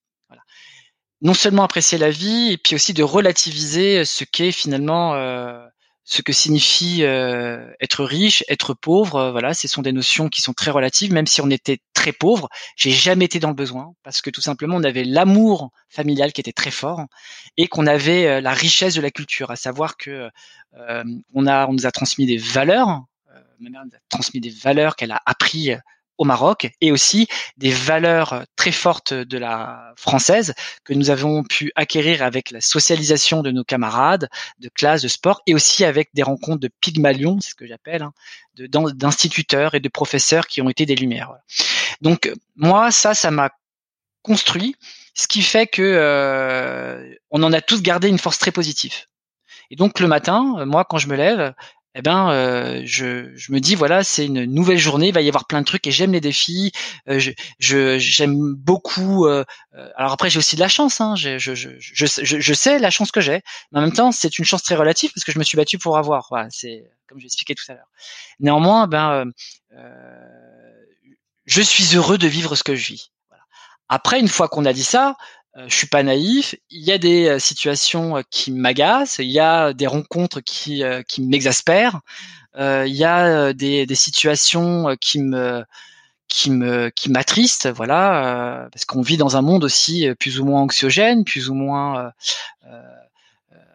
[1.25, 5.15] Non seulement apprécier la vie, et puis aussi de relativiser ce qu'est finalement
[6.05, 9.17] ce que signifie euh, être riche, être pauvre.
[9.17, 11.13] Euh, voilà, ce sont des notions qui sont très relatives.
[11.13, 14.43] Même si on était très pauvre, j'ai jamais été dans le besoin parce que tout
[14.43, 17.07] simplement on avait l'amour familial qui était très fort
[17.57, 20.29] et qu'on avait euh, la richesse de la culture, à savoir que
[21.33, 23.05] on a, on nous a transmis des valeurs.
[23.61, 25.71] ma mère nous a transmis des valeurs qu'elle a appris
[26.19, 31.73] au Maroc et aussi des valeurs très fortes de la française que nous avons pu
[31.75, 36.23] acquérir avec la socialisation de nos camarades de classe de sport et aussi avec des
[36.23, 38.13] rencontres de pygmalions, c'est ce que j'appelle, hein,
[38.57, 41.33] d'instituteurs et de professeurs qui ont été des lumières.
[42.01, 43.51] Donc moi, ça, ça m'a
[44.23, 44.77] construit,
[45.15, 48.95] ce qui fait que euh, on en a tous gardé une force très positive.
[49.71, 51.55] Et donc le matin, moi, quand je me lève,
[51.97, 55.29] eh ben, euh, je, je, me dis voilà, c'est une nouvelle journée, il va y
[55.29, 56.73] avoir plein de trucs et j'aime les défis.
[57.09, 57.21] Euh,
[57.59, 59.27] je, j'aime beaucoup.
[59.27, 59.45] Euh,
[59.97, 61.01] alors après, j'ai aussi de la chance.
[61.01, 64.39] Hein, je, je, je, je, sais la chance que j'ai, mais en même temps, c'est
[64.39, 66.27] une chance très relative parce que je me suis battu pour avoir.
[66.31, 67.89] Voilà, c'est comme j'ai expliqué tout à l'heure.
[68.41, 69.27] Néanmoins, ben,
[71.47, 73.13] je suis heureux de vivre ce que je vis.
[73.89, 76.55] Après, une fois qu'on a dit ça, euh, je suis pas naïf.
[76.71, 80.83] Il y a des euh, situations euh, qui m'agacent, il y a des rencontres qui
[81.09, 82.01] qui m'exaspèrent,
[82.57, 85.65] il y a des, des situations qui me
[86.29, 90.63] qui me qui m'attristent, voilà, parce qu'on vit dans un monde aussi plus ou moins
[90.63, 92.13] anxiogène, plus ou moins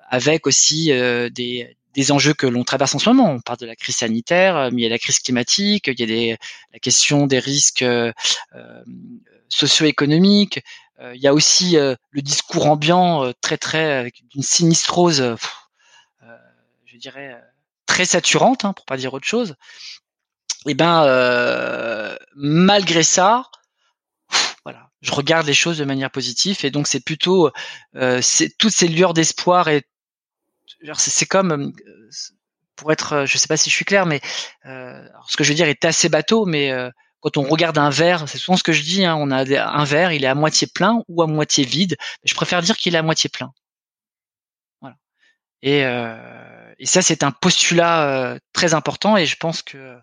[0.09, 3.31] avec aussi des des enjeux que l'on traverse en ce moment.
[3.31, 6.03] On parle de la crise sanitaire, mais il y a la crise climatique, il y
[6.03, 6.37] a des,
[6.73, 8.13] la question des risques euh,
[9.49, 10.61] socio-économiques, euh,
[11.01, 15.35] il y a aussi euh, le discours ambiant euh, très très avec une sinistrose,
[16.85, 17.41] je dirais
[17.85, 19.55] très saturante, hein, pour pas dire autre chose.
[20.65, 23.43] Et eh ben malgré ça,
[24.65, 27.49] voilà, je regarde les choses de manière positive et donc c'est plutôt
[28.57, 29.85] toutes ces lueurs d'espoir et
[30.97, 31.71] c'est comme
[32.75, 34.19] pour être, je sais pas si je suis clair, mais
[34.65, 36.73] ce que je veux dire est assez bateau, mais
[37.21, 39.83] quand on regarde un verre, c'est souvent ce que je dis, hein, on a un
[39.83, 41.97] verre, il est à moitié plein ou à moitié vide.
[42.23, 43.51] Je préfère dire qu'il est à moitié plein.
[44.81, 44.95] Voilà.
[45.61, 49.17] Et, euh, et ça, c'est un postulat euh, très important.
[49.17, 49.97] Et je pense que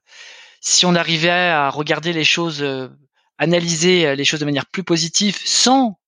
[0.60, 2.88] si on arrivait à regarder les choses, euh,
[3.38, 5.98] analyser les choses de manière plus positive, sans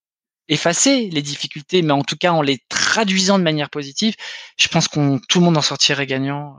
[0.49, 4.15] effacer les difficultés, mais en tout cas en les traduisant de manière positive,
[4.59, 6.57] je pense qu'on tout le monde en sortirait gagnant.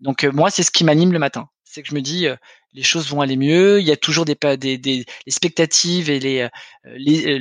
[0.00, 2.36] Donc moi, c'est ce qui m'anime le matin c'est que je me dis euh,
[2.74, 3.80] les choses vont aller mieux.
[3.80, 6.48] Il y a toujours des, des, des expectatives et les, euh,
[6.84, 7.40] les, euh,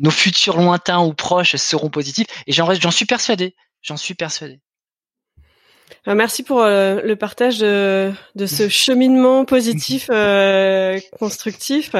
[0.00, 2.26] nos futurs lointains ou proches seront positifs.
[2.46, 3.54] Et j'en j'en suis persuadé.
[3.82, 4.60] J'en suis persuadé.
[6.06, 10.10] Merci pour le partage de, de ce cheminement positif,
[11.18, 11.94] constructif.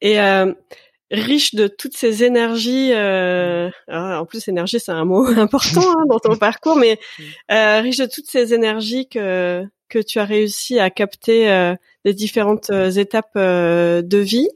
[0.00, 0.18] Et
[1.10, 2.92] riche de toutes ces énergies.
[2.92, 6.98] Euh, en plus, énergie, c'est un mot important hein, dans ton parcours, mais
[7.50, 9.64] euh, riche de toutes ces énergies que
[9.94, 14.48] que tu as réussi à capter euh, des différentes euh, étapes euh, de vie.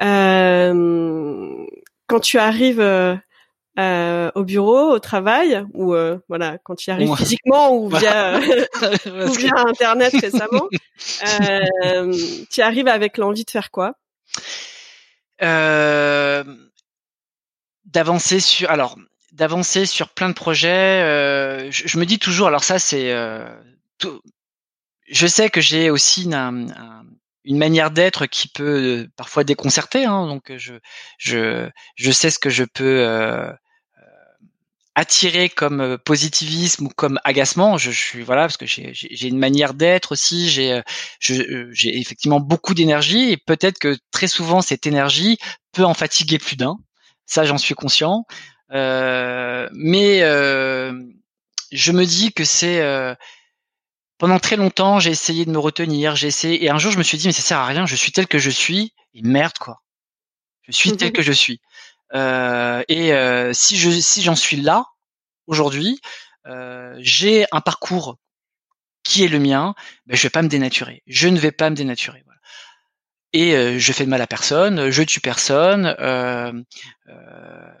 [0.00, 0.08] quand
[2.20, 5.94] tu arrives au bureau, au travail, ou
[6.28, 8.40] voilà, quand tu arrives physiquement ou via
[9.06, 10.66] ou via internet récemment,
[12.50, 13.94] tu arrives avec l'envie de faire quoi?
[17.84, 18.96] D'avancer sur alors
[19.32, 21.02] d'avancer sur plein de projets.
[21.02, 23.44] Euh, je, me dis toujours, alors ça c'est, euh,
[25.12, 30.74] je sais que j'ai aussi une, manière d'être qui peut parfois déconcerter, hein, donc je,
[31.18, 33.06] je, je sais ce que je peux
[35.56, 37.78] comme euh, positivisme ou comme agacement.
[37.78, 40.50] Je, suis voilà parce que j'ai une manière d'être aussi.
[40.50, 40.82] J'ai euh,
[41.30, 45.38] euh, j'ai effectivement beaucoup d'énergie et peut-être que très souvent cette énergie
[45.72, 46.76] peut en fatiguer plus d'un.
[47.26, 48.24] Ça, j'en suis conscient.
[48.72, 50.92] Euh, mais euh,
[51.72, 52.82] je me dis que c'est
[54.22, 57.02] pendant très longtemps, j'ai essayé de me retenir, j'ai essayé, et un jour, je me
[57.02, 59.58] suis dit, mais ça sert à rien, je suis tel que je suis, et merde,
[59.58, 59.82] quoi.
[60.62, 61.60] Je suis tel que je suis.
[62.14, 64.84] Euh, et euh, si je si j'en suis là
[65.48, 66.00] aujourd'hui,
[66.46, 68.16] euh, j'ai un parcours
[69.02, 69.74] qui est le mien,
[70.06, 71.02] ben, je vais pas me dénaturer.
[71.08, 72.22] Je ne vais pas me dénaturer.
[72.24, 72.40] Voilà.
[73.32, 75.96] Et euh, je fais de mal à personne, je tue personne.
[75.98, 76.52] Euh,
[77.08, 77.74] euh,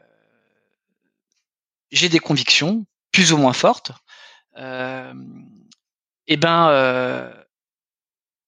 [1.92, 3.92] j'ai des convictions plus ou moins fortes.
[6.26, 7.32] Et ben,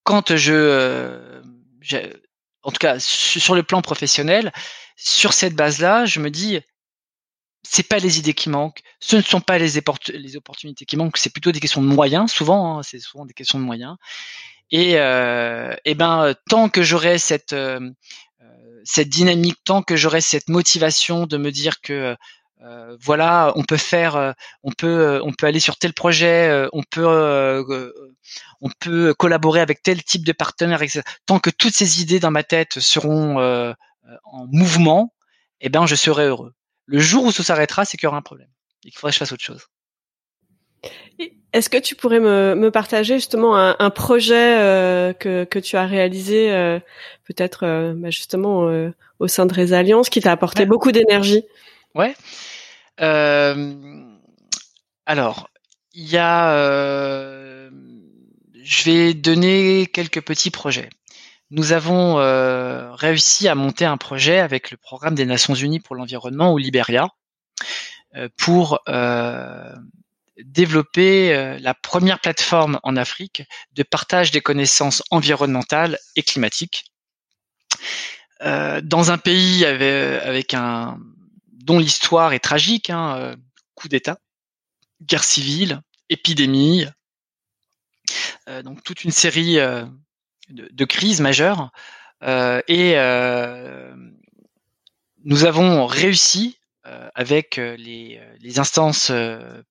[0.05, 1.41] quand je,
[2.63, 4.53] en tout cas sur le plan professionnel,
[4.97, 6.61] sur cette base-là, je me dis,
[7.63, 11.33] c'est pas les idées qui manquent, ce ne sont pas les, opportunités qui manquent, c'est
[11.33, 12.31] plutôt des questions de moyens.
[12.31, 13.97] Souvent, hein, c'est souvent des questions de moyens.
[14.71, 17.81] Et, euh, et ben, tant que j'aurai cette euh,
[18.85, 22.17] cette dynamique, tant que j'aurai cette motivation de me dire que
[22.65, 26.69] euh, voilà, on peut faire, euh, on peut, on peut aller sur tel projet, euh,
[26.73, 27.93] on peut,
[28.63, 31.03] on peut collaborer avec tel type de partenaire, etc.
[31.27, 35.13] Tant que toutes ces idées dans ma tête seront en mouvement,
[35.61, 36.55] eh ben, je serai heureux.
[36.87, 38.49] Le jour où ça s'arrêtera, c'est qu'il y aura un problème
[38.85, 39.67] et qu'il faudrait que je fasse autre chose.
[41.53, 45.77] Est-ce que tu pourrais me, me partager justement un, un projet euh, que, que tu
[45.77, 46.81] as réalisé euh,
[47.25, 48.69] peut-être euh, bah justement
[49.19, 51.45] au sein de Résalliance qui t'a apporté beaucoup d'énergie?
[51.95, 52.15] Ouais.
[55.07, 55.51] Alors,
[55.93, 57.71] il y a,
[58.63, 60.91] je vais donner quelques petits projets.
[61.51, 62.17] Nous avons
[62.95, 67.09] réussi à monter un projet avec le programme des Nations Unies pour l'environnement au Libéria
[68.39, 68.81] pour
[70.43, 76.85] développer euh, la première plateforme en Afrique de partage des connaissances environnementales et climatiques.
[78.43, 80.99] Euh, dans un pays avec, un
[81.65, 83.37] dont l'histoire est tragique, hein, euh,
[83.75, 84.19] coup d'État,
[85.03, 86.87] guerre civile, épidémie,
[88.63, 89.89] donc toute une série de,
[90.71, 91.71] de, crises majeures,
[92.23, 92.95] et
[95.25, 99.11] nous avons réussi euh, avec euh, les, euh, instances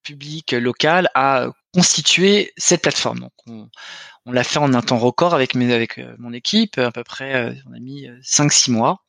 [0.02, 3.20] publiques locales à constituer cette plateforme.
[3.20, 3.34] Donc
[4.26, 7.74] on, l'a fait en un temps record avec, avec mon équipe, à peu près, on
[7.74, 9.04] a mis 5-6 mois.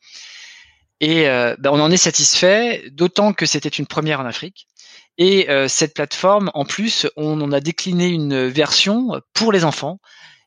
[1.01, 4.67] Et ben on en est satisfait, d'autant que c'était une première en Afrique.
[5.17, 9.99] Et cette plateforme, en plus, on en a décliné une version pour les enfants.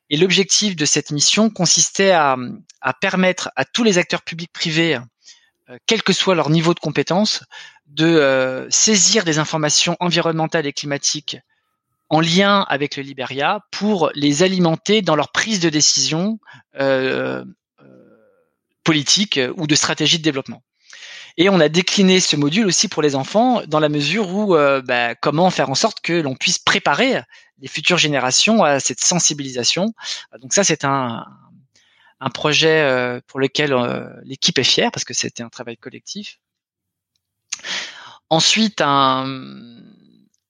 [0.09, 2.35] Et l'objectif de cette mission consistait à,
[2.81, 4.97] à, permettre à tous les acteurs publics privés
[5.69, 7.43] euh, quel que soit leur niveau de compétence,
[7.87, 11.37] de euh, saisir des informations environnementales et climatiques
[12.09, 16.39] en lien avec le Liberia pour les alimenter dans leur prise de décision
[16.79, 17.45] euh,
[18.89, 20.63] politique ou de stratégie de développement.
[21.37, 24.55] Et on a décliné ce module aussi pour les enfants dans la mesure où
[24.89, 27.21] bah, comment faire en sorte que l'on puisse préparer
[27.61, 29.93] les futures générations à cette sensibilisation.
[30.41, 31.25] Donc ça, c'est un,
[32.19, 36.39] un projet euh, pour lequel euh, l'équipe est fière parce que c'était un travail collectif.
[38.29, 39.25] Ensuite, un,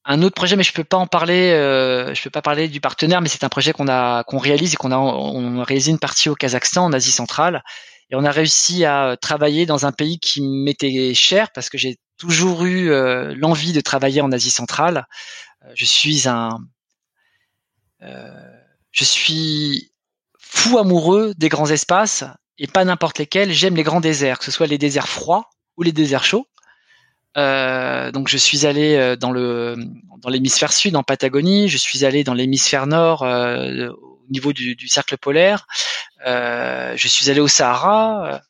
[0.06, 1.52] un autre projet, mais je peux pas en parler.
[1.52, 4.74] Euh, je peux pas parler du partenaire, mais c'est un projet qu'on a qu'on réalise
[4.74, 7.64] et qu'on a on a réalisé une partie au Kazakhstan, en Asie centrale,
[8.10, 11.98] et on a réussi à travailler dans un pays qui m'était cher parce que j'ai
[12.18, 12.90] toujours eu
[13.36, 15.06] l'envie de travailler en Asie centrale.
[15.76, 16.60] je suis un
[18.92, 19.92] je suis
[20.38, 22.24] fou amoureux des grands espaces
[22.58, 23.52] et pas n'importe lesquels.
[23.52, 26.48] J'aime les grands déserts, que ce soit les déserts froids ou les déserts chauds.
[27.38, 29.76] Euh, donc je suis allé euh, dans le
[30.18, 33.90] dans l'hémisphère sud en Patagonie, je suis allé dans l'hémisphère nord euh,
[34.30, 35.66] niveau du, du cercle polaire,
[36.26, 38.42] euh, je suis allé au Sahara,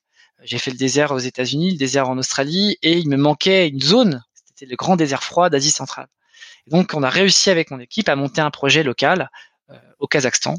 [0.44, 3.82] j'ai fait le désert aux États-Unis, le désert en Australie, et il me manquait une
[3.82, 6.08] zone, c'était le grand désert froid d'Asie centrale.
[6.68, 9.30] donc on a réussi avec mon équipe à monter un projet local
[10.00, 10.56] au Kazakhstan.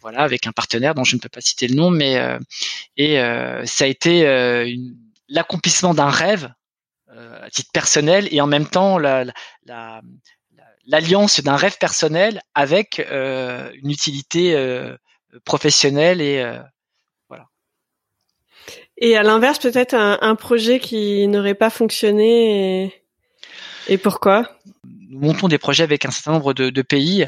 [0.00, 2.38] Voilà, avec un partenaire dont je ne peux pas citer le nom, mais euh,
[2.96, 4.72] et euh, ça a été euh,
[5.28, 6.52] l'accomplissement d'un rêve
[7.42, 9.24] à titre personnel et en même temps la,
[10.88, 14.56] l'alliance d'un rêve personnel avec une utilité
[15.44, 16.42] professionnelle et
[17.28, 17.44] voilà.
[18.96, 23.04] Et à l'inverse, peut-être un, projet qui n'aurait pas fonctionné et,
[23.88, 24.50] et pourquoi?
[25.10, 27.26] Nous montons des projets avec un certain nombre de, de pays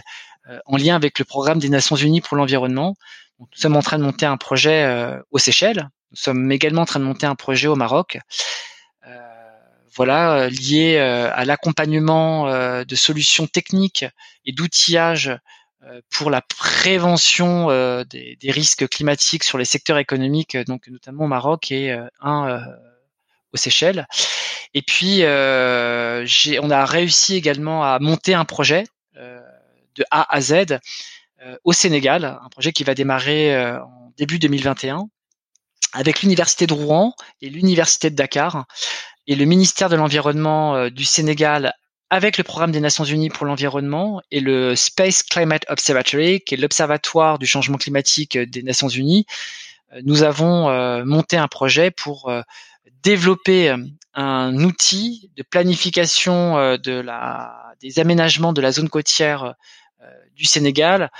[0.48, 2.96] euh, en lien avec le programme des Nations Unies pour l'environnement.
[3.38, 5.88] Nous sommes en train de monter un projet euh, aux Seychelles.
[6.10, 8.18] Nous sommes également en train de monter un projet au Maroc.
[9.90, 12.46] Euh, voilà, lié à l'accompagnement
[12.84, 14.04] de solutions techniques
[14.44, 15.36] et d'outillage
[16.10, 17.68] pour la prévention
[18.04, 22.64] des, risques climatiques sur les secteurs économiques, donc notamment au Maroc et un
[23.52, 24.06] aux Seychelles.
[24.74, 28.84] Et puis, on a réussi également à monter un projet
[29.16, 30.78] de A à Z
[31.64, 35.08] au Sénégal, un projet qui va démarrer en début 2021
[35.92, 38.66] avec l'université de Rouen et l'université de Dakar
[39.26, 41.74] et le ministère de l'environnement du Sénégal
[42.10, 46.58] avec le programme des Nations Unies pour l'environnement et le Space Climate Observatory, qui est
[46.58, 49.26] l'observatoire du changement climatique des Nations Unies,
[50.02, 52.32] nous avons monté un projet pour
[53.02, 53.74] développer
[54.14, 59.54] un outil de planification euh, de la, des aménagements de la zone côtière
[60.02, 61.10] euh, du Sénégal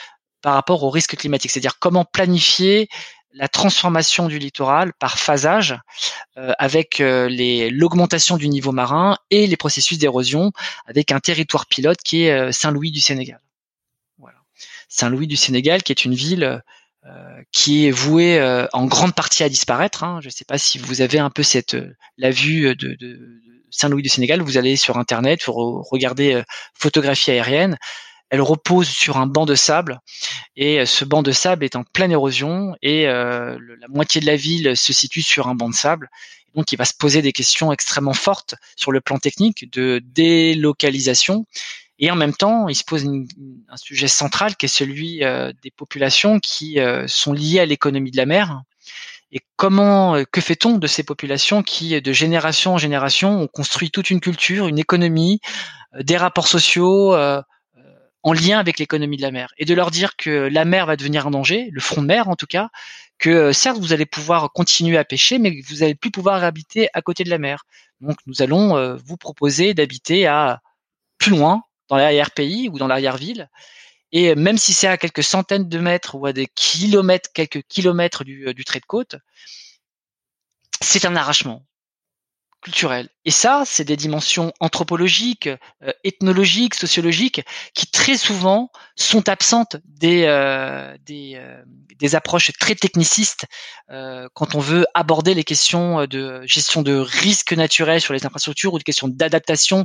[0.42, 2.88] par rapport au risque climatique, c'est-à-dire comment planifier
[3.33, 5.78] la transformation du littoral par phasage
[6.37, 10.53] euh, avec l'augmentation du niveau marin et les processus d'érosion
[10.87, 13.41] avec un territoire pilote qui est Saint-Louis du Sénégal.
[14.18, 14.39] Voilà.
[14.89, 16.62] Saint-Louis du Sénégal qui est une ville
[17.07, 20.05] euh, qui est voué euh, en grande partie à disparaître.
[20.05, 20.18] Hein.
[20.20, 23.41] Je ne sais pas si vous avez un peu cette euh, la vue de, de
[23.70, 24.43] Saint-Louis du Sénégal.
[24.43, 26.43] Vous allez sur Internet, vous regardez
[26.74, 27.78] photographie aérienne.
[28.31, 30.01] Elle repose sur un banc de sable
[30.57, 33.57] et ce banc de sable est en pleine érosion et la
[33.89, 36.09] moitié de la ville se situe sur un banc de sable.
[36.55, 41.45] Donc, il va se poser des questions extrêmement fortes sur le plan technique de délocalisation
[42.01, 45.70] et en même temps, il se pose un sujet central qui est celui euh, des
[45.70, 48.62] populations qui euh, sont liées à l'économie de la mer.
[49.33, 53.91] Et comment, euh, que fait-on de ces populations qui, de génération en génération, ont construit
[53.91, 55.41] toute une culture, une économie,
[56.01, 57.14] des rapports sociaux
[58.23, 60.97] en lien avec l'économie de la mer, et de leur dire que la mer va
[60.97, 62.71] devenir un danger, le front de mer en tout cas,
[63.18, 67.03] que certes vous allez pouvoir continuer à pêcher, mais vous n'allez plus pouvoir habiter à
[67.03, 67.64] côté de la mer.
[68.01, 70.62] Donc nous allons vous proposer d'habiter à
[71.18, 73.49] plus loin, dans l'arrière-pays ou dans l'arrière-ville.
[74.12, 78.25] Et même si c'est à quelques centaines de mètres ou à des kilomètres, quelques kilomètres
[78.25, 79.16] du, du trait de côte,
[80.81, 81.64] c'est un arrachement
[82.61, 83.09] culturel.
[83.25, 85.49] Et ça, c'est des dimensions anthropologiques,
[85.83, 87.43] euh, ethnologiques, sociologiques,
[87.75, 91.63] qui très souvent sont absentes des, euh, des, euh,
[91.99, 93.47] des, approches très technicistes
[94.35, 98.79] quand on veut aborder les questions de gestion de risques naturels sur les infrastructures ou
[98.79, 99.85] des questions d'adaptation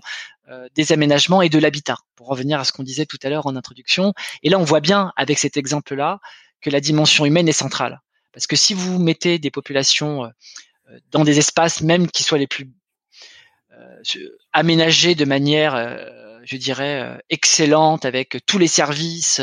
[0.76, 3.56] des aménagements et de l'habitat, pour revenir à ce qu'on disait tout à l'heure en
[3.56, 4.14] introduction.
[4.44, 6.20] Et là, on voit bien avec cet exemple-là
[6.62, 8.00] que la dimension humaine est centrale.
[8.32, 10.32] Parce que si vous mettez des populations
[11.12, 12.70] dans des espaces même qui soient les plus
[14.16, 19.42] euh, aménagés de manière, euh, je dirais, euh, excellente avec tous les services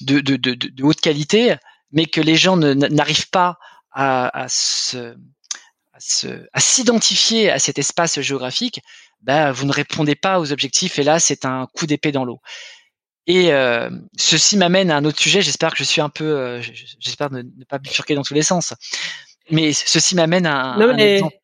[0.00, 1.54] de, haute qualité,
[1.92, 3.58] mais que les gens n'arrivent pas
[3.92, 4.48] à, à
[6.58, 8.80] s'identifier à cet espace géographique,
[9.20, 12.40] ben, vous ne répondez pas aux objectifs et là c'est un coup d'épée dans l'eau.
[13.30, 15.40] Et euh, ceci m'amène à un autre sujet.
[15.40, 16.60] J'espère que je suis un peu, euh,
[16.98, 18.74] j'espère ne, pas bifurquer dans tous les sens.
[19.52, 21.36] Mais ceci m'amène à un, non, exemple.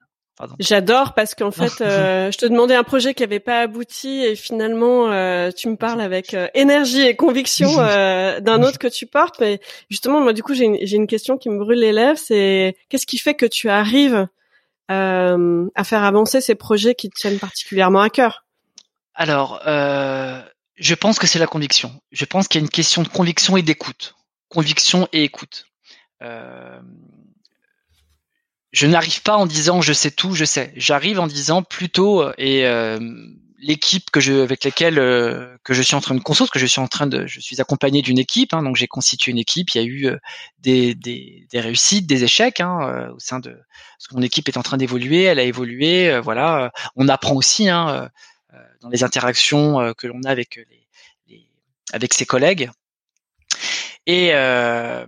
[0.59, 4.34] J'adore parce qu'en fait, euh, je te demandais un projet qui avait pas abouti et
[4.34, 5.05] finalement,
[5.53, 9.37] tu me parles avec énergie et conviction d'un autre que tu portes.
[9.39, 12.18] Mais justement, moi, du coup, j'ai une, une question qui me brûle les lèvres.
[12.18, 14.26] C'est qu'est-ce qui fait que tu arrives
[14.89, 18.45] à faire avancer ces projets qui te tiennent particulièrement à cœur?
[19.14, 19.62] Alors,
[20.77, 22.01] je pense que c'est la conviction.
[22.12, 24.14] Je pense qu'il y a une question de conviction et d'écoute.
[24.49, 25.66] Conviction et écoute.
[26.22, 26.81] Euh,
[28.72, 30.72] je n'arrive pas en disant je sais tout, je sais.
[30.77, 32.99] J'arrive en disant plutôt euh, et euh,
[33.59, 34.97] l'équipe que je avec laquelle
[35.64, 37.61] que je suis en train de construire, que je suis en train de, je suis
[37.61, 39.70] accompagné d'une équipe, hein, donc j'ai constitué une équipe.
[39.74, 40.11] Il y a eu
[40.59, 43.51] des, des, des réussites, des échecs hein, au sein de.
[43.51, 46.70] Parce que mon équipe est en train d'évoluer, elle a évolué, voilà.
[46.97, 47.70] On apprend aussi.
[47.70, 48.09] Hein, euh,
[48.81, 50.57] dans les interactions euh, que l'on a avec
[51.29, 51.49] les,
[51.93, 52.70] avec ses collègues.
[54.07, 55.07] Et euh,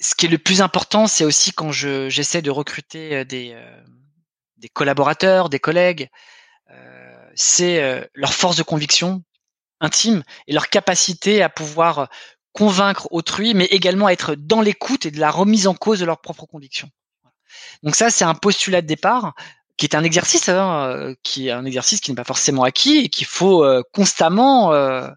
[0.00, 3.56] ce qui est le plus important, c'est aussi quand je, j'essaie de recruter des,
[4.56, 6.08] des collaborateurs, des collègues,
[7.34, 9.22] c'est leur force de conviction
[9.80, 12.08] intime et leur capacité à pouvoir
[12.52, 16.20] convaincre autrui, mais également être dans l'écoute et de la remise en cause de leurs
[16.20, 16.90] propres convictions.
[17.82, 19.34] Donc ça, c'est un postulat de départ
[19.78, 22.98] qui est un exercice, hein, euh, qui est un exercice qui n'est pas forcément acquis
[22.98, 25.08] et qu'il faut euh, constamment, euh,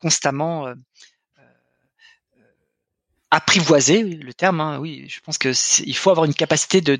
[0.00, 0.74] constamment
[3.30, 4.60] apprivoiser le terme.
[4.60, 5.52] Hein, oui, je pense que
[5.84, 6.98] il faut avoir une capacité de,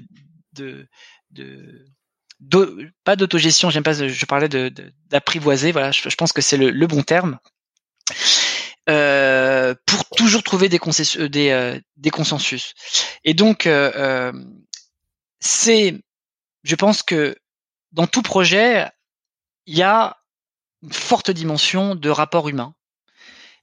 [0.53, 0.87] de,
[1.33, 3.71] de, pas d'autogestion.
[3.71, 3.93] J'aime pas.
[3.93, 4.73] Je parlais de
[5.09, 5.73] d'apprivoiser.
[5.73, 7.41] Voilà, je, pense que c'est le, le, bon terme.
[8.89, 10.79] Euh, pour toujours trouver des,
[11.29, 12.75] des, des consensus.
[13.25, 14.33] Et donc, euh,
[15.41, 16.01] c'est
[16.63, 17.37] je pense que
[17.93, 18.89] dans tout projet,
[19.67, 20.17] il y a
[20.83, 22.75] une forte dimension de rapport humain.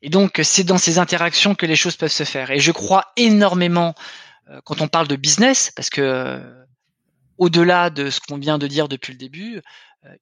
[0.01, 2.51] Et donc, c'est dans ces interactions que les choses peuvent se faire.
[2.51, 3.95] Et je crois énormément
[4.49, 6.65] euh, quand on parle de business, parce que euh,
[7.37, 9.61] au-delà de ce qu'on vient de dire depuis le début,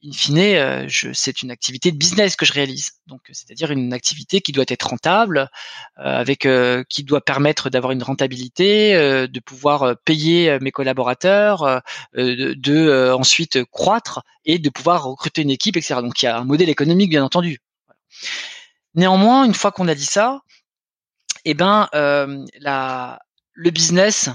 [0.03, 2.91] in fine, c'est une activité de business que je réalise.
[3.07, 5.49] Donc, c'est-à-dire une activité qui doit être rentable,
[5.95, 6.47] avec
[6.89, 8.93] qui doit permettre d'avoir une rentabilité,
[9.27, 11.81] de pouvoir payer mes collaborateurs,
[12.13, 15.95] de, ensuite croître et de pouvoir recruter une équipe, etc.
[16.01, 17.59] Donc, il y a un modèle économique, bien entendu.
[18.93, 20.41] Néanmoins, une fois qu'on a dit ça,
[21.45, 21.89] eh ben,
[22.59, 23.19] la,
[23.55, 24.31] le business, euh,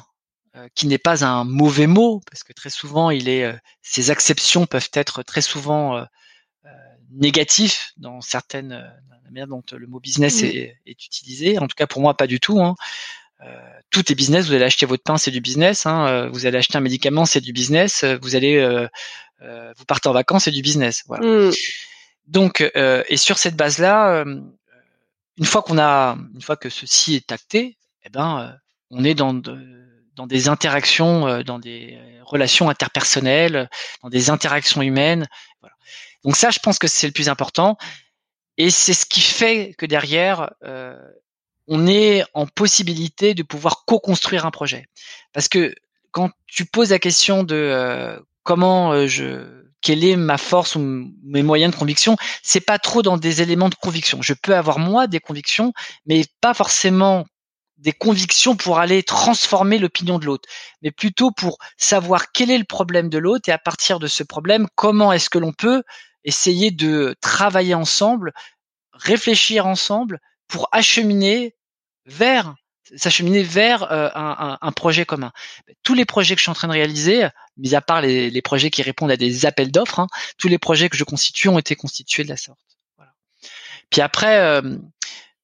[0.75, 4.67] qui n'est pas un mauvais mot, parce que très souvent, il est, euh, ces acceptions
[4.67, 6.05] peuvent être très souvent euh,
[7.13, 11.59] négatifs dans certaines, la manière dont le mot business est, est, utilisé.
[11.59, 12.61] En tout cas, pour moi, pas du tout.
[12.61, 12.75] Hein.
[13.91, 14.47] tout est business.
[14.47, 15.87] Vous allez acheter votre pain, c'est du business.
[15.87, 16.29] Hein.
[16.33, 18.05] Vous allez acheter un médicament, c'est du business.
[18.23, 18.89] Vous allez,
[19.41, 21.03] vous partez en vacances, c'est du business.
[21.07, 21.27] Voilà.
[21.27, 21.53] Mm.
[22.29, 24.25] Donc, et sur cette base-là,
[25.37, 28.57] une fois qu'on a, une fois que ceci est acté, eh ben,
[28.91, 29.80] on est dans de,
[30.21, 33.71] dans des interactions, euh, dans des relations interpersonnelles,
[34.03, 35.27] dans des interactions humaines.
[36.25, 37.79] Donc ça, je pense que c'est le plus important.
[38.59, 40.95] Et c'est ce qui fait que derrière, euh,
[41.69, 44.89] on est en possibilité de pouvoir co-construire un projet.
[45.33, 45.75] Parce que
[46.11, 50.81] quand tu poses la question de euh, comment je, quelle est ma force ou
[51.25, 54.21] mes moyens de conviction, c'est pas trop dans des éléments de conviction.
[54.21, 55.73] Je peux avoir moi des convictions,
[56.05, 57.25] mais pas forcément
[57.81, 60.49] des convictions pour aller transformer l'opinion de l'autre,
[60.83, 64.23] mais plutôt pour savoir quel est le problème de l'autre et à partir de ce
[64.23, 65.83] problème, comment est-ce que l'on peut
[66.25, 68.33] essayer de travailler ensemble,
[68.93, 71.57] réfléchir ensemble pour acheminer
[72.07, 72.55] vers
[72.97, 75.31] s'acheminer vers euh, un, projet commun.
[75.85, 78.69] Tous les projets que je suis en train de réaliser, mis à part les, projets
[78.71, 80.09] qui répondent à des appels d'offres, hein,
[80.39, 82.59] tous les projets que je constitue ont été constitués de la sorte.
[83.91, 84.77] Puis après, euh,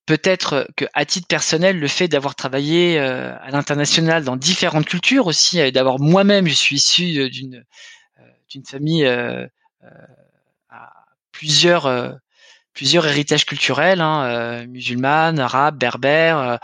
[0.07, 5.27] peut-être que à titre personnel, le fait d'avoir travaillé euh, à l'international dans différentes cultures
[5.27, 7.65] aussi, et d'avoir moi-même, je suis issu euh, d'une
[8.21, 9.05] euh, d'une famille
[10.71, 10.93] à
[11.33, 12.19] plusieurs
[12.73, 16.59] plusieurs héritages culturels, hein, musulmanes, arabes, berbères,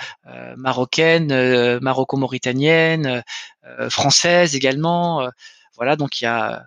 [0.57, 3.25] marocaines, maroco-mauritaniennes,
[3.89, 5.29] françaises également.
[5.77, 6.67] voilà, donc il y a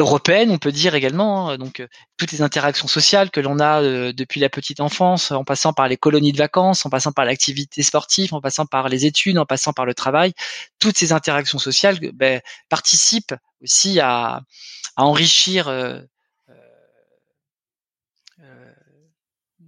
[0.00, 1.50] européenne, on peut dire également.
[1.50, 1.58] Hein.
[1.58, 5.44] donc euh, toutes les interactions sociales que l'on a euh, depuis la petite enfance, en
[5.44, 9.06] passant par les colonies de vacances, en passant par l'activité sportive, en passant par les
[9.06, 10.32] études, en passant par le travail,
[10.78, 14.42] toutes ces interactions sociales ben, participent aussi à,
[14.96, 16.00] enrichir euh,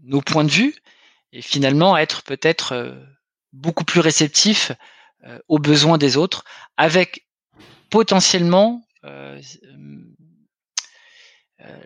[0.02, 0.74] nos points de vue
[1.32, 2.94] et finalement être peut-être
[3.52, 4.72] beaucoup plus réceptif
[5.48, 6.44] aux besoins des autres,
[6.76, 7.26] avec
[7.88, 9.40] potentiellement euh,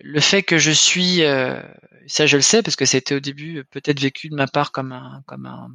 [0.03, 1.61] le fait que je suis, euh,
[2.07, 4.93] ça je le sais parce que c'était au début peut-être vécu de ma part comme
[4.93, 5.69] un comme un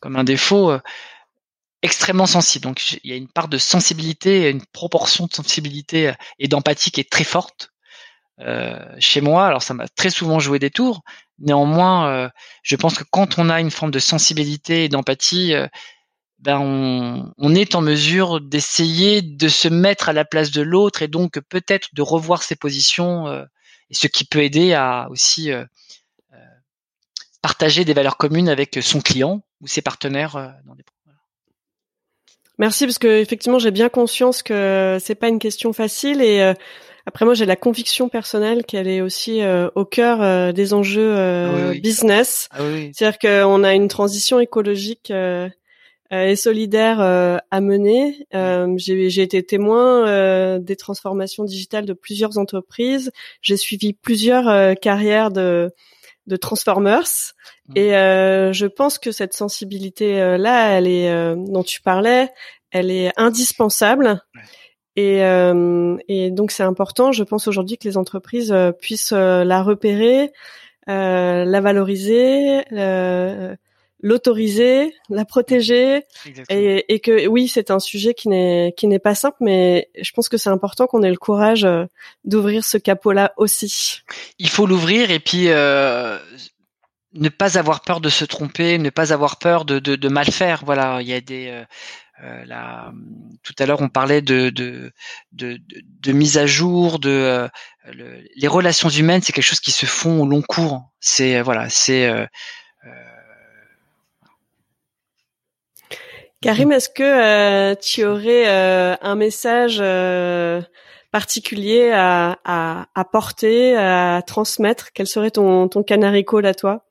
[0.00, 0.80] comme un défaut euh,
[1.82, 2.64] extrêmement sensible.
[2.64, 7.00] Donc il y a une part de sensibilité, une proportion de sensibilité et d'empathie qui
[7.00, 7.70] est très forte
[8.40, 9.46] euh, chez moi.
[9.46, 11.02] Alors ça m'a très souvent joué des tours.
[11.40, 12.32] Néanmoins,
[12.64, 15.54] je pense que quand on a une forme de sensibilité et d'empathie,
[16.38, 21.02] ben on, on, est en mesure d'essayer de se mettre à la place de l'autre
[21.02, 23.44] et donc peut-être de revoir ses positions euh,
[23.90, 25.64] et ce qui peut aider à aussi euh,
[26.32, 26.36] euh,
[27.42, 30.84] partager des valeurs communes avec son client ou ses partenaires dans des
[32.60, 36.54] Merci parce que effectivement j'ai bien conscience que c'est pas une question facile et
[37.06, 39.40] après moi j'ai la conviction personnelle qu'elle est aussi
[39.76, 42.48] au cœur des enjeux business.
[42.50, 42.58] Ah
[42.92, 45.48] C'est-à-dire qu'on a une transition écologique euh,
[46.10, 48.26] et solidaire euh, à mener.
[48.34, 53.10] Euh, j'ai été témoin des transformations digitales de plusieurs entreprises.
[53.42, 55.72] J'ai suivi plusieurs carrières de
[56.26, 57.32] de transformers
[57.68, 57.72] mmh.
[57.76, 57.90] et
[58.52, 62.28] je pense que cette sensibilité là, elle est dont tu parlais,
[62.70, 64.22] elle est indispensable.
[64.96, 65.20] Et,
[66.08, 70.32] et, donc c'est important, je pense aujourd'hui que les entreprises puissent la repérer,
[70.86, 72.62] la valoriser,
[74.00, 76.04] l'autoriser, la protéger,
[76.48, 80.10] et, et, que oui, c'est un sujet qui n'est qui n'est pas simple, mais je
[80.12, 81.84] pense que c'est important qu'on ait le courage euh,
[82.24, 84.02] d'ouvrir ce capot-là aussi.
[84.38, 86.18] Il faut l'ouvrir et puis euh,
[87.14, 90.30] ne pas avoir peur de se tromper, ne pas avoir peur de, de, de mal
[90.30, 90.62] faire.
[90.64, 91.64] Voilà, il y a des euh,
[92.22, 92.92] euh la,
[93.42, 94.92] tout à l'heure, on parlait de, de,
[95.32, 97.48] de, de, mise à jour, de euh,
[98.36, 100.82] les relations humaines, c'est quelque chose qui se font au long cours.
[101.00, 102.08] C'est voilà, c'est
[106.40, 110.62] Karim, est-ce que euh, tu aurais euh, un message euh,
[111.10, 112.36] particulier à,
[113.10, 114.92] porter, à transmettre?
[114.92, 116.84] Quel serait ton, ton canary call à toi?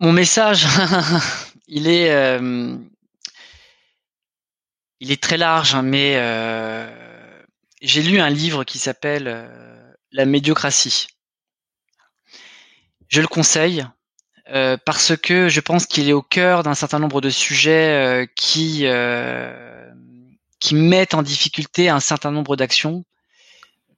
[0.00, 0.66] Mon message,
[1.68, 2.40] il est,
[5.00, 6.14] il est très large, hein, mais
[7.82, 9.48] j'ai lu un livre qui s'appelle
[10.10, 11.06] La médiocratie.
[13.08, 13.86] Je le conseille
[14.84, 18.86] parce que je pense qu'il est au cœur d'un certain nombre de sujets qui
[20.60, 23.04] qui mettent en difficulté un certain nombre d'actions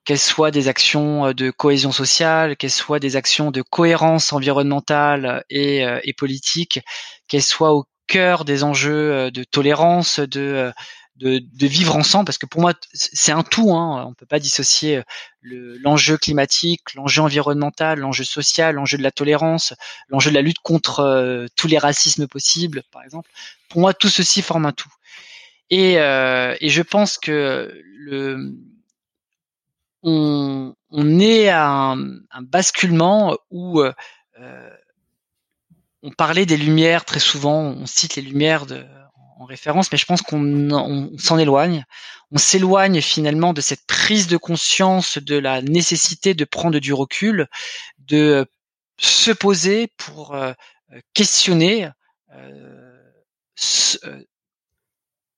[0.04, 5.44] qu'elles soient des actions euh, de cohésion sociale, qu'elles soient des actions de cohérence environnementale
[5.50, 6.80] et, euh, politique,
[7.28, 10.72] qu'elles soient au cœur des enjeux euh, de tolérance, de,
[11.20, 13.72] de, de, vivre ensemble, parce que pour moi c'est un tout.
[13.72, 14.04] Hein.
[14.08, 15.02] On peut pas dissocier
[15.42, 19.74] l'enjeu climatique, l'enjeu environnemental, l'enjeu social, l'enjeu de la tolérance,
[20.08, 23.30] l'enjeu de la lutte contre tous les racismes possibles, par exemple.
[23.68, 24.92] Pour moi, tout ceci forme un tout.
[25.70, 28.54] Et, et je pense que le,
[30.02, 33.92] on, on est à un, basculement où euh,
[34.40, 34.70] euh,
[36.02, 38.84] on parlait des lumières très souvent, on cite les lumières de,
[39.40, 41.84] en référence, mais je pense qu'on s'en éloigne.
[42.30, 47.48] On s'éloigne finalement de cette prise de conscience de la nécessité de prendre du recul,
[47.98, 48.46] de
[48.98, 50.52] se poser pour euh,
[51.14, 51.88] questionner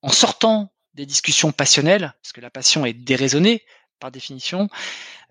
[0.03, 3.64] en sortant des discussions passionnelles, parce que la passion est déraisonnée,
[3.98, 4.68] par définition,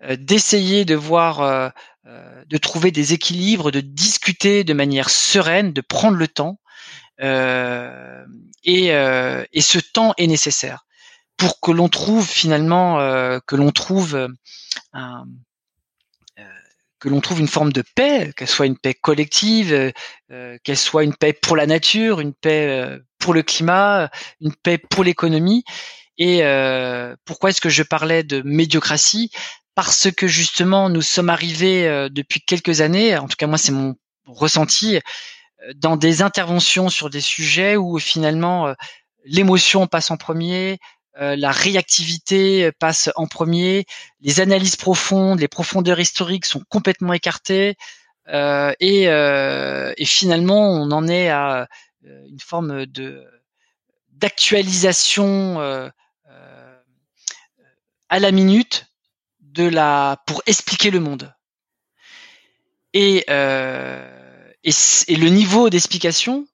[0.02, 1.68] euh, d'essayer de voir, euh,
[2.06, 6.58] euh, de trouver des équilibres, de discuter de manière sereine, de prendre le temps.
[8.64, 10.86] Et, et, ce temps est nécessaire
[11.36, 12.98] pour que l'on trouve finalement,
[13.46, 14.28] que l'on trouve
[14.92, 15.24] un,
[17.00, 19.92] que l'on trouve une forme de paix, qu'elle soit une paix collective,
[20.62, 24.10] qu'elle soit une paix pour la nature, une paix pour le climat,
[24.40, 25.64] une paix pour l'économie.
[26.18, 29.30] Et euh, pourquoi est-ce que je parlais de médiocratie?
[29.74, 33.72] Parce que justement, nous sommes arrivés euh, depuis quelques années, en tout cas moi c'est
[33.72, 33.96] mon
[34.26, 35.00] ressenti, euh,
[35.74, 38.74] dans des interventions sur des sujets où finalement
[39.24, 40.78] l'émotion passe en premier,
[41.18, 43.86] la réactivité passe en premier,
[44.20, 47.76] les analyses profondes, les profondeurs historiques sont complètement écartées,
[48.28, 51.68] et, et, finalement on en est à
[52.04, 53.24] une forme de
[54.10, 55.60] d'actualisation
[58.12, 58.86] à la minute
[59.40, 61.34] de la pour expliquer le monde.
[62.92, 64.21] Et, euh,
[64.64, 66.46] et, le niveau d'explication,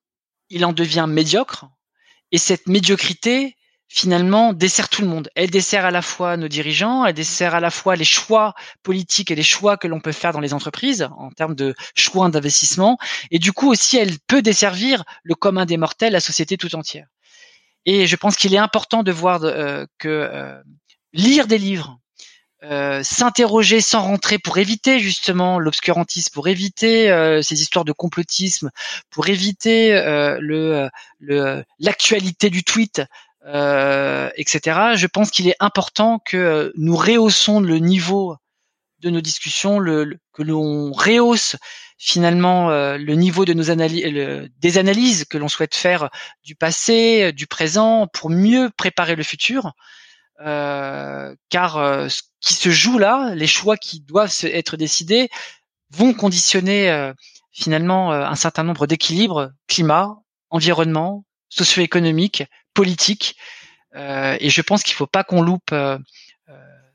[0.49, 1.65] il en devient médiocre.
[2.31, 3.55] Et cette médiocrité,
[3.87, 5.29] finalement, dessert tout le monde.
[5.35, 8.53] Elle dessert à la fois nos dirigeants, elle dessert à la fois les choix
[8.83, 12.29] politiques et les choix que l'on peut faire dans les entreprises en termes de choix
[12.29, 12.97] d'investissement.
[13.31, 17.07] Et du coup aussi, elle peut desservir le commun des mortels, la société tout entière.
[17.85, 20.61] Et je pense qu'il est important de voir euh, que euh,
[21.13, 21.99] lire des livres,
[22.65, 28.69] euh, s'interroger sans rentrer pour éviter justement l'obscurantisme, pour éviter euh, ces histoires de complotisme,
[29.09, 30.89] pour éviter euh,
[31.79, 33.01] l'actualité du tweet,
[33.45, 34.59] etc.
[34.95, 38.35] Je pense qu'il est important que nous rehaussons le niveau
[38.99, 41.55] de nos discussions, que l'on rehausse
[41.97, 43.73] finalement le niveau de nos
[44.59, 46.09] des analyses que l'on souhaite faire
[46.43, 49.71] du passé, du présent, pour mieux préparer le futur.
[50.41, 55.29] Euh, car euh, ce qui se joue là, les choix qui doivent être décidés,
[55.91, 57.13] vont conditionner euh,
[57.51, 60.15] finalement un certain nombre d'équilibres climat,
[60.49, 63.35] environnement, socio-économique, politique.
[63.95, 65.75] et je pense qu'il ne faut pas qu'on loupe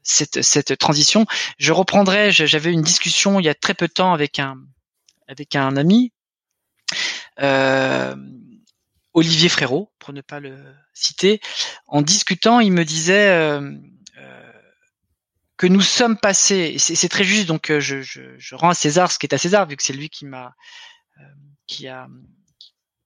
[0.03, 1.27] cette, transition.
[1.59, 6.13] Je reprendrai, j'avais une discussion il y a très peu de temps avec un ami.
[9.13, 11.41] Olivier Frérot, pour ne pas le citer,
[11.87, 13.73] en discutant, il me disait euh,
[14.19, 14.53] euh,
[15.57, 19.25] que nous sommes passés, c'est très juste, donc euh, je, rends à César ce qui
[19.25, 20.55] est à César, vu que c'est lui qui m'a
[21.67, 22.07] qui a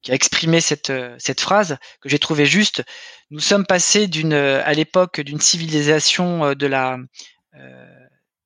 [0.08, 2.82] exprimé cette cette phrase que j'ai trouvée juste.
[3.30, 6.98] Nous sommes passés à l'époque d'une civilisation de la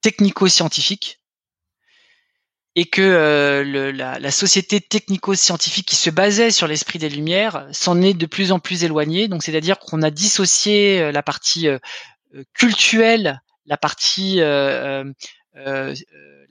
[0.02, 1.21] technico-scientifique
[2.74, 8.14] et que euh, la, société technico-scientifique qui se basait sur l'esprit des Lumières s'en est
[8.14, 9.28] de plus en plus éloignée.
[9.28, 11.78] Donc, c'est-à-dire qu'on a dissocié euh, la partie euh,
[12.54, 15.04] culturelle, la partie la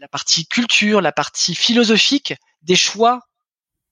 [0.08, 3.28] partie culture, la partie philosophique des choix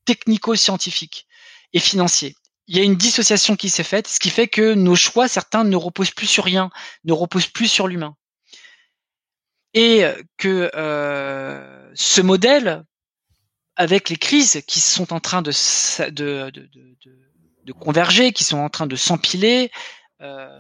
[0.05, 1.27] technico-scientifiques
[1.73, 2.35] et financiers.
[2.67, 5.63] Il y a une dissociation qui s'est faite, ce qui fait que nos choix, certains,
[5.63, 6.69] ne reposent plus sur rien,
[7.03, 8.15] ne reposent plus sur l'humain
[9.73, 10.03] et
[10.37, 12.83] que euh, ce modèle,
[13.75, 15.51] avec les crises qui sont en train de,
[16.09, 16.69] de, de,
[17.63, 19.71] de converger, qui sont en train de s'empiler,
[20.21, 20.59] euh,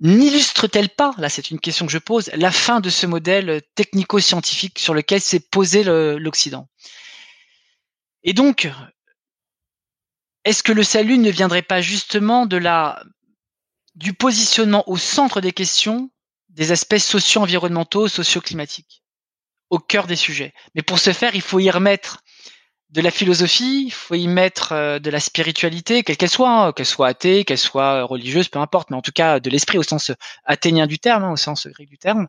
[0.00, 4.78] n'illustre-t-elle pas, là c'est une question que je pose, la fin de ce modèle technico-scientifique
[4.78, 6.68] sur lequel s'est posé l'Occident?
[8.22, 8.70] Et donc,
[10.44, 13.02] est-ce que le salut ne viendrait pas justement de la
[13.94, 16.10] du positionnement au centre des questions
[16.54, 19.02] des aspects socio-environnementaux, socio-climatiques,
[19.70, 20.52] au cœur des sujets.
[20.74, 22.22] Mais pour ce faire, il faut y remettre
[22.90, 26.72] de la philosophie, il faut y mettre euh, de la spiritualité, quelle qu'elle soit, hein,
[26.72, 29.82] qu'elle soit athée, qu'elle soit religieuse, peu importe, mais en tout cas de l'esprit au
[29.82, 30.12] sens
[30.44, 32.28] athénien du terme, hein, au sens grec du terme.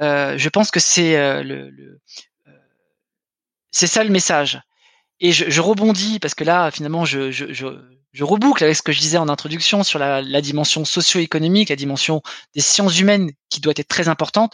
[0.00, 2.00] Euh, je pense que c'est euh, le,
[3.70, 4.60] ça le message.
[5.20, 7.66] Et je, je, rebondis parce que là, finalement, je, je, je,
[8.12, 12.22] je reboucle avec ce que je disais en introduction sur la, dimension socio-économique, la dimension
[12.54, 14.52] des sciences humaines qui doit être très importante.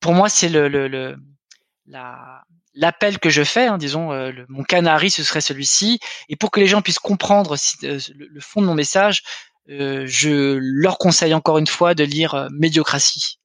[0.00, 1.16] Pour moi, c'est le, le, le
[1.86, 2.42] la,
[2.74, 6.00] l'appel que je fais, hein, disons, euh, mon canari, ce serait celui-ci.
[6.28, 9.22] Et pour que les gens puissent comprendre euh, le, fond de mon message,
[9.68, 13.38] euh, je leur conseille encore une fois de lire Médiocratie.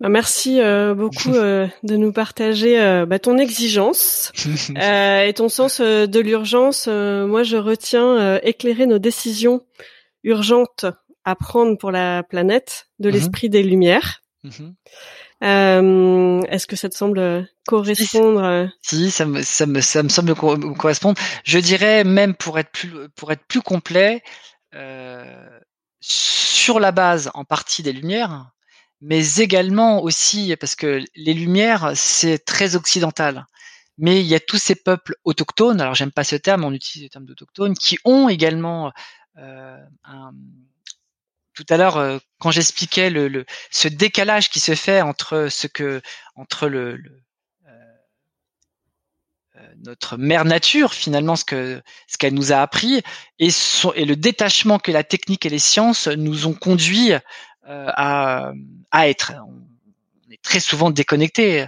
[0.00, 4.32] Bah, merci euh, beaucoup euh, de nous partager euh, bah, ton exigence
[4.76, 6.86] et ton sens de l'urgence.
[6.86, 9.62] moi, je retiens éclairer nos décisions
[10.24, 10.86] urgentes
[11.24, 13.14] à prendre pour la planète de mhm.
[13.14, 14.22] l'esprit des Lumières.
[14.42, 14.74] Mhm.
[15.42, 21.20] Est-ce que ça te semble correspondre Si, ça me, ça me, ça me semble correspondre.
[21.44, 24.22] Je dirais même pour être plus, pour être plus complet,
[26.00, 28.50] sur la base en partie des Lumières,
[29.00, 33.46] mais également aussi parce que les Lumières, c'est très occidental.
[33.98, 37.04] Mais il y a tous ces peuples autochtones, alors j'aime pas ce terme, on utilise
[37.04, 38.92] le terme d'autochtones, qui ont également
[39.36, 40.32] euh, un,
[41.54, 45.66] tout à l'heure, euh, quand j'expliquais le, le, ce décalage qui se fait entre ce
[45.66, 46.00] que
[46.34, 47.22] entre le, le
[47.66, 47.70] euh,
[49.56, 53.02] euh notre mère nature finalement ce que ce qu'elle nous a appris
[53.38, 57.12] et, son, et le détachement que la technique et les sciences nous ont conduit
[57.66, 58.52] à,
[58.90, 59.32] à être.
[59.46, 61.62] On est très souvent déconnecté.
[61.62, 61.66] Euh,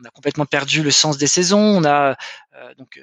[0.00, 1.60] on a complètement perdu le sens des saisons.
[1.60, 2.16] On a
[2.54, 3.00] euh, donc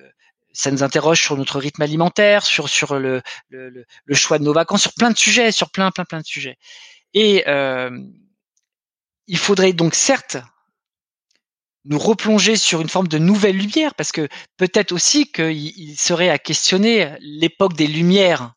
[0.53, 4.53] ça nous interroge sur notre rythme alimentaire, sur sur le, le, le, choix de nos
[4.53, 6.57] vacances, sur plein de sujets, sur plein plein plein de sujets.
[7.13, 7.91] Et euh,
[9.27, 10.37] il faudrait donc certes
[11.85, 16.37] nous replonger sur une forme de nouvelle lumière, parce que peut-être aussi qu'il serait à
[16.37, 18.53] questionner l'époque des lumières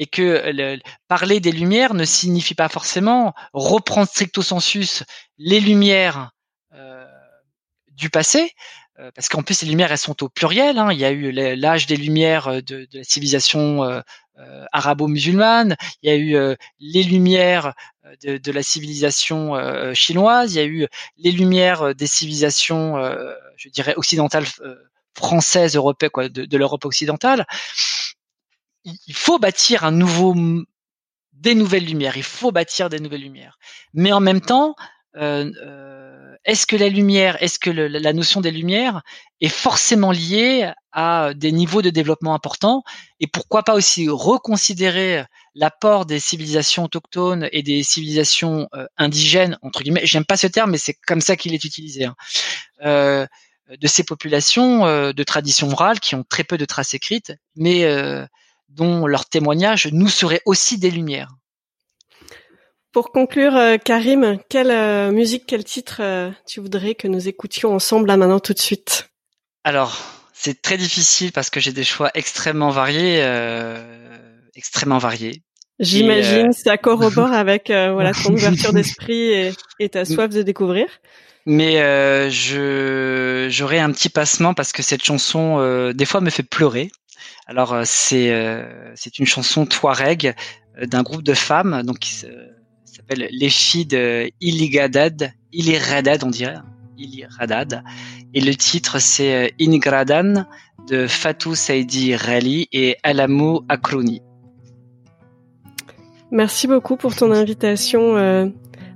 [0.00, 5.04] et que le, parler des lumières ne signifie pas forcément reprendre stricto sensus
[5.36, 6.30] les lumières
[6.74, 7.04] euh,
[7.92, 8.54] du passé,
[8.98, 10.78] euh, parce qu'en plus les lumières elles sont au pluriel.
[10.78, 10.90] Hein.
[10.90, 14.00] Il y a eu l'âge des lumières euh, de, de la civilisation euh,
[14.72, 17.74] arabo-musulmane, il y a eu les lumières
[18.22, 19.52] de, de, la civilisation
[19.92, 20.86] chinoise, il y a eu
[21.18, 22.96] les lumières des civilisations,
[23.56, 24.46] je dirais occidentales,
[25.14, 27.44] françaises, européennes, quoi, de, de l'Europe occidentale
[28.84, 30.34] il faut bâtir un nouveau,
[31.40, 32.16] des nouvelles lumières.
[32.16, 33.58] Il faut bâtir des nouvelles lumières.
[33.94, 34.74] Mais en même temps,
[35.16, 39.02] euh, euh, est-ce que la lumière, est-ce que la notion des lumières
[39.40, 42.82] est forcément liée à des niveaux de développement importants
[43.20, 45.24] Et pourquoi pas aussi reconsidérer
[45.54, 50.70] l'apport des civilisations autochtones et des civilisations euh, indigènes entre guillemets J'aime pas ce terme,
[50.70, 52.06] mais c'est comme ça qu'il est utilisé.
[52.06, 53.26] Hein.
[53.70, 57.84] de ces populations de tradition orale qui ont très peu de traces écrites, mais
[58.70, 61.30] dont leur témoignage nous serait aussi des lumières.
[62.92, 67.72] Pour conclure, euh, Karim, quelle euh, musique, quel titre euh, tu voudrais que nous écoutions
[67.72, 69.10] ensemble là maintenant tout de suite?
[69.62, 69.96] Alors,
[70.32, 73.22] c'est très difficile parce que j'ai des choix extrêmement variés,
[74.56, 75.42] extrêmement variés.
[75.78, 80.86] J'imagine, ça corrobore avec voilà ton ouverture d'esprit et, et, ta soif de découvrir.
[81.44, 81.74] Mais
[82.30, 86.90] je j'aurais un petit passement parce que cette chanson des fois me fait pleurer.
[87.50, 88.62] Alors euh, c'est euh,
[88.94, 90.36] c'est une chanson touareg
[90.78, 92.14] euh, d'un groupe de femmes donc qui
[92.84, 96.58] s'appelle les filles de Iligadad, Iliradad on dirait,
[96.96, 97.82] Iliradad
[98.34, 100.46] et le titre c'est Ingradan
[100.88, 104.22] de Fatou Saidi Rali et Alamou Akrouni.
[106.30, 108.16] Merci beaucoup pour ton invitation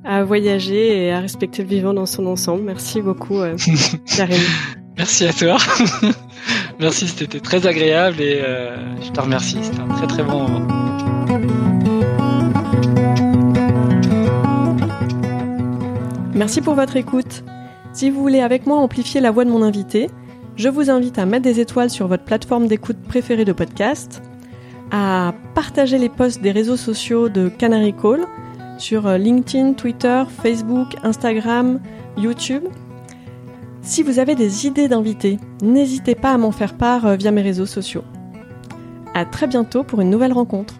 [0.04, 2.62] à voyager et à respecter le vivant dans son ensemble.
[2.62, 3.56] Merci beaucoup, euh,
[4.96, 5.56] Merci à toi.
[6.80, 9.58] Merci, c'était très agréable et euh, je te remercie.
[9.62, 10.66] C'était un très très bon moment.
[16.34, 17.44] Merci pour votre écoute.
[17.92, 20.10] Si vous voulez avec moi amplifier la voix de mon invité,
[20.56, 24.20] je vous invite à mettre des étoiles sur votre plateforme d'écoute préférée de podcast,
[24.90, 28.26] à partager les posts des réseaux sociaux de Canary Call
[28.78, 31.80] sur LinkedIn, Twitter, Facebook, Instagram,
[32.16, 32.64] YouTube
[33.84, 37.42] si vous avez des idées d'invités, n'hésitez pas à m'en faire part euh, via mes
[37.42, 38.02] réseaux sociaux.
[39.12, 40.74] À très bientôt pour une nouvelle rencontre.